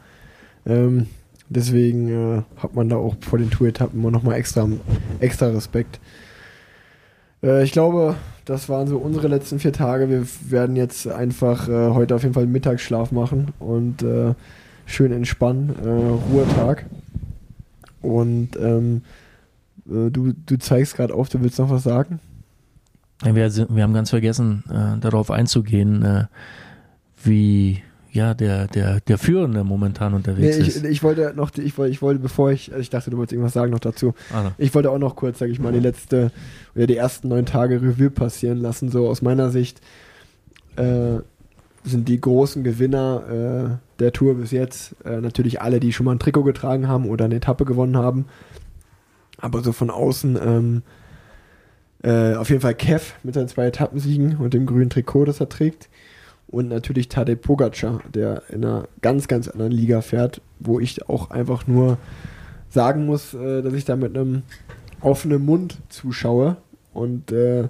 Ähm, 0.68 1.06
deswegen 1.48 2.08
äh, 2.08 2.42
hat 2.56 2.74
man 2.74 2.88
da 2.88 2.96
auch 2.96 3.16
vor 3.20 3.38
den 3.38 3.50
Tour-Etappen 3.50 3.98
immer 3.98 4.10
nochmal 4.10 4.36
extra, 4.36 4.68
extra 5.18 5.46
Respekt. 5.48 5.98
Äh, 7.42 7.64
ich 7.64 7.72
glaube, 7.72 8.16
das 8.44 8.68
waren 8.68 8.86
so 8.86 8.98
unsere 8.98 9.28
letzten 9.28 9.58
vier 9.58 9.72
Tage. 9.72 10.08
Wir 10.08 10.26
werden 10.50 10.76
jetzt 10.76 11.08
einfach 11.08 11.68
äh, 11.68 11.90
heute 11.90 12.14
auf 12.14 12.22
jeden 12.22 12.34
Fall 12.34 12.46
Mittagsschlaf 12.46 13.12
machen 13.12 13.48
und 13.58 14.02
äh, 14.02 14.34
schön 14.86 15.12
entspannen, 15.12 15.74
äh, 15.82 16.32
Ruhetag. 16.32 16.86
Und 18.00 18.50
ähm, 18.60 19.02
äh, 19.86 20.10
du, 20.10 20.32
du 20.32 20.58
zeigst 20.58 20.96
gerade 20.96 21.14
auf, 21.14 21.28
du 21.28 21.40
willst 21.42 21.58
noch 21.58 21.70
was 21.70 21.82
sagen? 21.82 22.20
Wir, 23.22 23.34
wir 23.34 23.82
haben 23.82 23.94
ganz 23.94 24.10
vergessen, 24.10 24.62
darauf 25.00 25.32
einzugehen, 25.32 26.28
wie 27.24 27.82
ja, 28.18 28.34
der, 28.34 28.66
der, 28.66 29.00
der 29.00 29.16
Führende 29.16 29.64
momentan 29.64 30.12
unterwegs 30.12 30.56
Nee, 30.58 30.62
ich, 30.62 30.68
ist. 30.68 30.84
ich 30.84 31.02
wollte 31.02 31.32
noch, 31.36 31.50
ich 31.56 31.78
wollte, 31.78 31.92
ich 31.92 32.02
wollte, 32.02 32.20
bevor 32.20 32.50
ich, 32.50 32.70
also 32.70 32.80
ich 32.80 32.90
dachte, 32.90 33.10
du 33.10 33.16
wolltest 33.16 33.32
irgendwas 33.32 33.52
sagen 33.52 33.70
noch 33.70 33.78
dazu. 33.78 34.14
Also, 34.34 34.52
Ich 34.58 34.74
wollte 34.74 34.90
auch 34.90 34.98
noch 34.98 35.16
kurz, 35.16 35.38
sag 35.38 35.48
ich 35.48 35.60
mal, 35.60 35.72
die 35.72 35.80
letzte 35.80 36.32
oder 36.74 36.86
die 36.86 36.96
ersten 36.96 37.28
neun 37.28 37.46
Tage 37.46 37.80
Revue 37.80 38.10
passieren 38.10 38.58
lassen. 38.58 38.90
So 38.90 39.08
aus 39.08 39.22
meiner 39.22 39.50
Sicht 39.50 39.80
äh, 40.76 41.20
sind 41.84 42.08
die 42.08 42.20
großen 42.20 42.64
Gewinner 42.64 43.78
äh, 43.78 44.00
der 44.00 44.12
Tour 44.12 44.34
bis 44.34 44.50
jetzt 44.50 44.96
äh, 45.04 45.20
natürlich 45.20 45.62
alle, 45.62 45.80
die 45.80 45.92
schon 45.92 46.04
mal 46.04 46.12
ein 46.12 46.18
Trikot 46.18 46.42
getragen 46.42 46.88
haben 46.88 47.08
oder 47.08 47.24
eine 47.26 47.36
Etappe 47.36 47.64
gewonnen 47.64 47.96
haben. 47.96 48.26
Aber 49.38 49.62
so 49.62 49.72
von 49.72 49.90
außen 49.90 50.36
ähm, 50.44 50.82
äh, 52.02 52.34
auf 52.34 52.50
jeden 52.50 52.60
Fall 52.60 52.74
Kev 52.74 53.14
mit 53.22 53.34
seinen 53.34 53.48
zwei 53.48 53.66
Etappensiegen 53.66 54.36
und 54.36 54.54
dem 54.54 54.66
grünen 54.66 54.90
Trikot, 54.90 55.24
das 55.24 55.40
er 55.40 55.48
trägt. 55.48 55.88
Und 56.48 56.68
natürlich 56.68 57.08
Tadej 57.08 57.36
Pogacar, 57.36 58.00
der 58.12 58.42
in 58.48 58.64
einer 58.64 58.88
ganz, 59.02 59.28
ganz 59.28 59.48
anderen 59.48 59.72
Liga 59.72 60.00
fährt, 60.00 60.40
wo 60.58 60.80
ich 60.80 61.08
auch 61.08 61.30
einfach 61.30 61.66
nur 61.66 61.98
sagen 62.70 63.06
muss, 63.06 63.34
äh, 63.34 63.62
dass 63.62 63.74
ich 63.74 63.84
da 63.84 63.96
mit 63.96 64.16
einem 64.16 64.42
offenen 65.00 65.44
Mund 65.44 65.78
zuschaue. 65.90 66.56
Und 66.94 67.32
äh, 67.32 67.68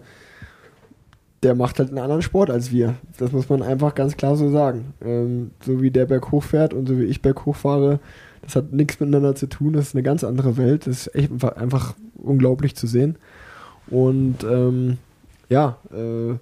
der 1.42 1.54
macht 1.54 1.78
halt 1.78 1.90
einen 1.90 1.98
anderen 1.98 2.22
Sport 2.22 2.50
als 2.50 2.72
wir. 2.72 2.94
Das 3.18 3.32
muss 3.32 3.48
man 3.48 3.62
einfach 3.62 3.94
ganz 3.94 4.16
klar 4.16 4.36
so 4.36 4.50
sagen. 4.50 4.94
Ähm, 5.04 5.50
so 5.64 5.82
wie 5.82 5.90
der 5.90 6.06
Berg 6.06 6.30
hochfährt 6.30 6.74
und 6.74 6.88
so 6.88 6.98
wie 6.98 7.04
ich 7.04 7.22
Berg 7.22 7.46
hochfahre, 7.46 8.00
das 8.42 8.56
hat 8.56 8.72
nichts 8.72 8.98
miteinander 9.00 9.34
zu 9.34 9.48
tun. 9.48 9.72
Das 9.72 9.88
ist 9.88 9.94
eine 9.94 10.02
ganz 10.02 10.24
andere 10.24 10.56
Welt. 10.56 10.86
Das 10.86 11.06
ist 11.06 11.14
echt 11.14 11.30
einfach, 11.30 11.56
einfach 11.56 11.94
unglaublich 12.16 12.76
zu 12.76 12.86
sehen. 12.86 13.16
Und 13.88 14.44
ähm, 14.44 14.98
ja, 15.48 15.78
äh, 15.92 16.34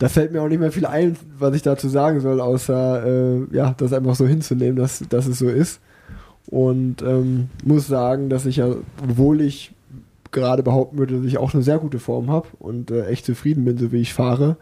da 0.00 0.08
fällt 0.08 0.32
mir 0.32 0.40
auch 0.40 0.48
nicht 0.48 0.58
mehr 0.58 0.72
viel 0.72 0.86
ein, 0.86 1.14
was 1.38 1.54
ich 1.54 1.60
dazu 1.60 1.86
sagen 1.90 2.20
soll, 2.20 2.40
außer 2.40 3.06
äh, 3.06 3.54
ja, 3.54 3.74
das 3.76 3.92
einfach 3.92 4.14
so 4.14 4.26
hinzunehmen, 4.26 4.76
dass, 4.76 5.04
dass 5.10 5.26
es 5.26 5.38
so 5.38 5.48
ist. 5.48 5.78
Und 6.46 7.02
ähm, 7.02 7.50
muss 7.64 7.86
sagen, 7.86 8.30
dass 8.30 8.46
ich 8.46 8.56
ja, 8.56 8.74
obwohl 9.02 9.42
ich 9.42 9.72
gerade 10.30 10.62
behaupten 10.62 10.96
würde, 10.96 11.18
dass 11.18 11.26
ich 11.26 11.36
auch 11.36 11.52
eine 11.52 11.62
sehr 11.62 11.78
gute 11.78 11.98
Form 11.98 12.30
habe 12.30 12.48
und 12.58 12.90
äh, 12.90 13.08
echt 13.08 13.26
zufrieden 13.26 13.66
bin, 13.66 13.76
so 13.76 13.92
wie 13.92 14.00
ich 14.00 14.14
fahre, 14.14 14.56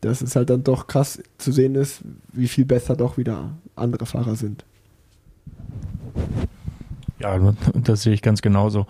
dass 0.00 0.22
es 0.22 0.34
halt 0.34 0.48
dann 0.48 0.64
doch 0.64 0.86
krass 0.86 1.22
zu 1.36 1.52
sehen 1.52 1.74
ist, 1.74 2.00
wie 2.32 2.48
viel 2.48 2.64
besser 2.64 2.96
doch 2.96 3.18
wieder 3.18 3.50
andere 3.76 4.06
Fahrer 4.06 4.34
sind. 4.34 4.64
ja, 7.18 7.38
das 7.74 8.02
sehe 8.02 8.14
ich 8.14 8.22
ganz 8.22 8.40
genauso. 8.40 8.86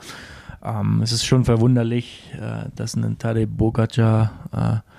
Ähm, 0.62 1.00
es 1.02 1.10
ist 1.10 1.24
schon 1.24 1.44
verwunderlich, 1.44 2.32
äh, 2.40 2.68
dass 2.76 2.94
ein 2.94 3.18
Tadej 3.18 3.46
Bogacar 3.46 4.82
äh, 4.84 4.90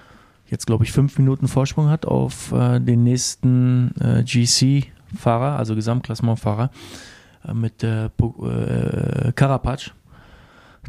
jetzt, 0.51 0.67
glaube 0.67 0.83
ich, 0.83 0.91
fünf 0.91 1.17
Minuten 1.17 1.47
Vorsprung 1.47 1.89
hat 1.89 2.05
auf 2.05 2.51
äh, 2.51 2.79
den 2.79 3.03
nächsten 3.03 3.95
äh, 3.99 4.23
GC-Fahrer, 4.23 5.57
also 5.57 5.73
Gesamtklassementfahrer, 5.75 6.69
äh, 7.47 7.53
mit 7.53 7.83
äh, 7.83 8.05
äh, 8.05 9.31
Karapatsch, 9.33 9.91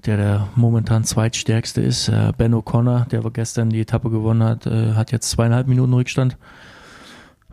der 0.04 0.16
der 0.16 0.48
momentan 0.56 1.04
zweitstärkste 1.04 1.80
ist. 1.80 2.08
Äh, 2.08 2.32
ben 2.36 2.54
O'Connor, 2.54 3.06
der 3.08 3.22
gestern 3.30 3.70
die 3.70 3.80
Etappe 3.80 4.10
gewonnen 4.10 4.42
hat, 4.42 4.66
äh, 4.66 4.94
hat 4.94 5.12
jetzt 5.12 5.30
zweieinhalb 5.30 5.68
Minuten 5.68 5.94
Rückstand. 5.94 6.36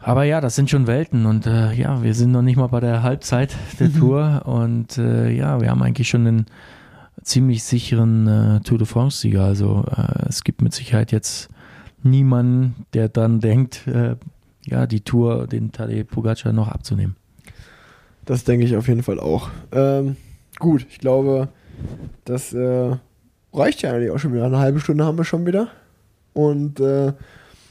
Aber 0.02 0.24
ja, 0.24 0.41
das 0.41 0.56
sind 0.56 0.69
schon 0.69 0.88
Welten 0.88 1.26
und 1.26 1.45
ja, 1.45 2.02
wir 2.02 2.13
sind 2.13 2.32
noch 2.32 2.41
nicht 2.41 2.56
mal 2.56 2.67
bei 2.67 2.80
der 2.80 3.04
Halbzeit 3.04 3.54
der 3.82 3.93
Tour 3.93 4.43
und 4.45 4.95
ja, 4.95 5.60
wir 5.60 5.69
haben 5.69 5.84
eigentlich 5.84 6.08
schon 6.08 6.26
einen 6.26 6.45
ziemlich 7.22 7.63
sicheren 7.63 8.62
Tour 8.63 8.78
de 8.78 8.88
France-Sieger. 8.88 9.43
Also 9.43 9.84
es 10.26 10.45
gibt 10.45 10.62
mit 10.62 10.74
Sicherheit 10.74 11.12
jetzt 11.12 11.50
niemanden, 12.04 12.86
der 12.94 13.10
dann 13.10 13.40
denkt, 13.40 13.88
äh, 13.88 14.16
ja, 14.66 14.88
die 14.88 15.02
Tour, 15.02 15.48
den 15.48 15.72
Tadej 15.72 16.04
Pogacar 16.04 16.54
noch 16.54 16.68
abzunehmen. 16.68 17.16
Das 18.26 18.44
denke 18.44 18.66
ich 18.66 18.76
auf 18.76 18.88
jeden 18.88 19.04
Fall 19.04 19.20
auch. 19.20 19.50
Ähm, 19.72 20.16
gut, 20.60 20.86
ich 20.90 21.00
glaube, 21.00 21.50
das 22.26 22.54
äh, 22.54 22.96
reicht 23.54 23.82
ja 23.82 23.92
eigentlich 23.92 24.12
auch 24.12 24.20
schon 24.20 24.34
wieder. 24.34 24.46
Eine 24.46 24.60
halbe 24.60 24.80
Stunde 24.80 25.06
haben 25.06 25.18
wir 25.18 25.26
schon 25.26 25.46
wieder. 25.46 25.70
Und 26.34 26.80
äh, 26.80 27.14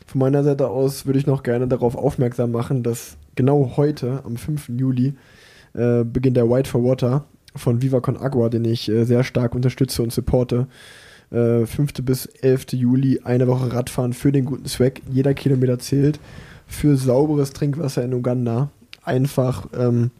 von 0.07 0.19
meiner 0.19 0.43
Seite 0.43 0.69
aus 0.69 1.07
würde 1.07 1.19
ich 1.19 1.27
noch 1.27 1.43
gerne 1.43 1.69
darauf 1.69 1.95
aufmerksam 1.95 2.51
machen, 2.51 2.83
dass 2.83 3.17
genau 3.37 3.75
heute, 3.77 4.23
am 4.25 4.37
5. 4.37 4.71
Juli, 4.71 5.15
äh, 5.75 6.03
beginnt 6.05 6.37
der 6.37 6.51
White 6.51 6.69
for 6.69 6.83
Water 6.83 7.25
von 7.55 7.83
Viva 7.83 8.01
Con 8.01 8.17
Agua, 8.17 8.49
den 8.49 8.65
ich 8.65 8.89
äh, 8.89 9.05
sehr 9.05 9.23
stark 9.23 9.55
unterstütze 9.55 10.03
und 10.03 10.13
supporte. 10.13 10.67
Äh, 11.31 11.67
5. 11.67 11.93
bis 12.03 12.27
11. 12.27 12.73
Juli, 12.73 13.21
eine 13.25 13.47
Woche 13.47 13.73
Radfahren 13.73 14.13
für 14.13 14.33
den 14.33 14.45
guten 14.45 14.67
Zweck. 14.67 15.03
Jeder 15.11 15.35
Kilometer 15.35 15.79
zählt. 15.79 16.21
Für 16.67 16.97
sauberes 16.97 17.53
Trinkwasser 17.53 18.05
in 18.05 18.15
Uganda. 18.15 18.71
Einfach 19.03 19.67
ähm, 19.77 20.11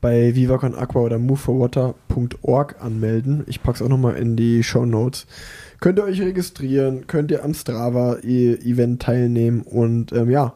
bei 0.00 0.34
Viva 0.34 0.58
Con 0.58 0.74
Aqua 0.74 1.02
oder 1.02 1.18
moveforwater.org 1.18 2.76
anmelden. 2.80 3.44
Ich 3.46 3.62
packe 3.62 3.76
es 3.76 3.82
auch 3.82 3.88
nochmal 3.88 4.16
in 4.16 4.36
die 4.36 4.62
Show 4.62 4.84
Notes. 4.84 5.26
Könnt 5.80 5.98
ihr 5.98 6.04
euch 6.04 6.20
registrieren, 6.20 7.06
könnt 7.06 7.30
ihr 7.30 7.44
am 7.44 7.54
Strava-Event 7.54 9.00
teilnehmen 9.02 9.62
und 9.62 10.12
ähm, 10.12 10.30
ja, 10.30 10.54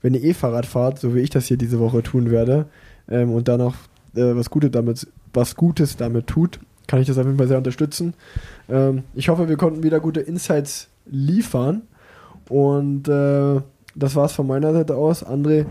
wenn 0.00 0.14
ihr 0.14 0.22
eh 0.22 0.34
Fahrrad 0.34 0.66
fahrt, 0.66 0.98
so 0.98 1.14
wie 1.14 1.20
ich 1.20 1.30
das 1.30 1.46
hier 1.46 1.56
diese 1.56 1.80
Woche 1.80 2.02
tun 2.02 2.30
werde, 2.30 2.66
ähm, 3.08 3.32
und 3.32 3.48
dann 3.48 3.60
noch 3.60 3.74
äh, 4.14 4.34
was, 4.34 4.50
Gutes 4.50 4.70
damit, 4.70 5.06
was 5.32 5.56
Gutes 5.56 5.96
damit 5.96 6.26
tut, 6.26 6.60
kann 6.86 7.00
ich 7.00 7.06
das 7.06 7.18
auf 7.18 7.26
jeden 7.26 7.38
Fall 7.38 7.48
sehr 7.48 7.58
unterstützen. 7.58 8.14
Ähm, 8.68 9.04
ich 9.14 9.28
hoffe, 9.28 9.48
wir 9.48 9.56
konnten 9.56 9.82
wieder 9.82 10.00
gute 10.00 10.20
Insights 10.20 10.88
liefern 11.06 11.82
und 12.48 13.08
äh, 13.08 13.60
das 13.94 14.16
war's 14.16 14.32
von 14.32 14.46
meiner 14.46 14.72
Seite 14.72 14.96
aus. 14.96 15.24
André, 15.24 15.66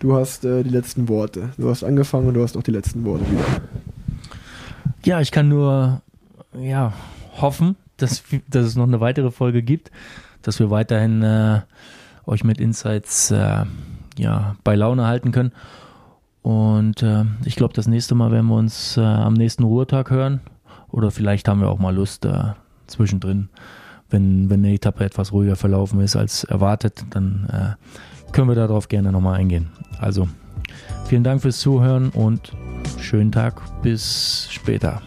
du 0.00 0.14
hast 0.14 0.44
äh, 0.44 0.62
die 0.62 0.70
letzten 0.70 1.08
Worte. 1.08 1.50
Du 1.56 1.70
hast 1.70 1.84
angefangen 1.84 2.28
und 2.28 2.34
du 2.34 2.42
hast 2.42 2.56
auch 2.56 2.62
die 2.62 2.72
letzten 2.72 3.04
Worte 3.04 3.30
wieder. 3.30 3.44
Ja, 5.04 5.20
ich 5.20 5.30
kann 5.30 5.48
nur 5.48 6.02
ja, 6.58 6.92
hoffen, 7.40 7.76
dass, 7.96 8.22
dass 8.48 8.66
es 8.66 8.76
noch 8.76 8.86
eine 8.86 9.00
weitere 9.00 9.30
Folge 9.30 9.62
gibt, 9.62 9.90
dass 10.42 10.58
wir 10.58 10.70
weiterhin 10.70 11.22
äh, 11.22 11.60
euch 12.26 12.44
mit 12.44 12.60
Insights 12.60 13.30
äh, 13.30 13.64
ja, 14.16 14.56
bei 14.64 14.74
Laune 14.74 15.06
halten 15.06 15.32
können. 15.32 15.52
Und 16.42 17.02
äh, 17.02 17.24
ich 17.44 17.56
glaube, 17.56 17.74
das 17.74 17.86
nächste 17.86 18.14
Mal 18.14 18.30
werden 18.32 18.46
wir 18.46 18.56
uns 18.56 18.96
äh, 18.96 19.00
am 19.00 19.34
nächsten 19.34 19.64
Ruhetag 19.64 20.10
hören. 20.10 20.40
Oder 20.90 21.10
vielleicht 21.10 21.48
haben 21.48 21.60
wir 21.60 21.68
auch 21.68 21.78
mal 21.78 21.94
Lust 21.94 22.24
äh, 22.24 22.52
zwischendrin, 22.86 23.48
wenn, 24.10 24.48
wenn 24.50 24.60
eine 24.60 24.74
Etappe 24.74 25.04
etwas 25.04 25.32
ruhiger 25.32 25.56
verlaufen 25.56 26.00
ist 26.00 26.16
als 26.16 26.44
erwartet, 26.44 27.04
dann 27.10 27.48
äh, 27.52 28.32
können 28.32 28.48
wir 28.48 28.54
darauf 28.54 28.88
gerne 28.88 29.12
nochmal 29.12 29.38
eingehen. 29.38 29.68
Also 29.98 30.28
vielen 31.06 31.24
Dank 31.24 31.42
fürs 31.42 31.60
Zuhören 31.60 32.10
und 32.10 32.52
schönen 32.98 33.32
Tag. 33.32 33.60
Bis 33.82 34.48
später. 34.50 35.02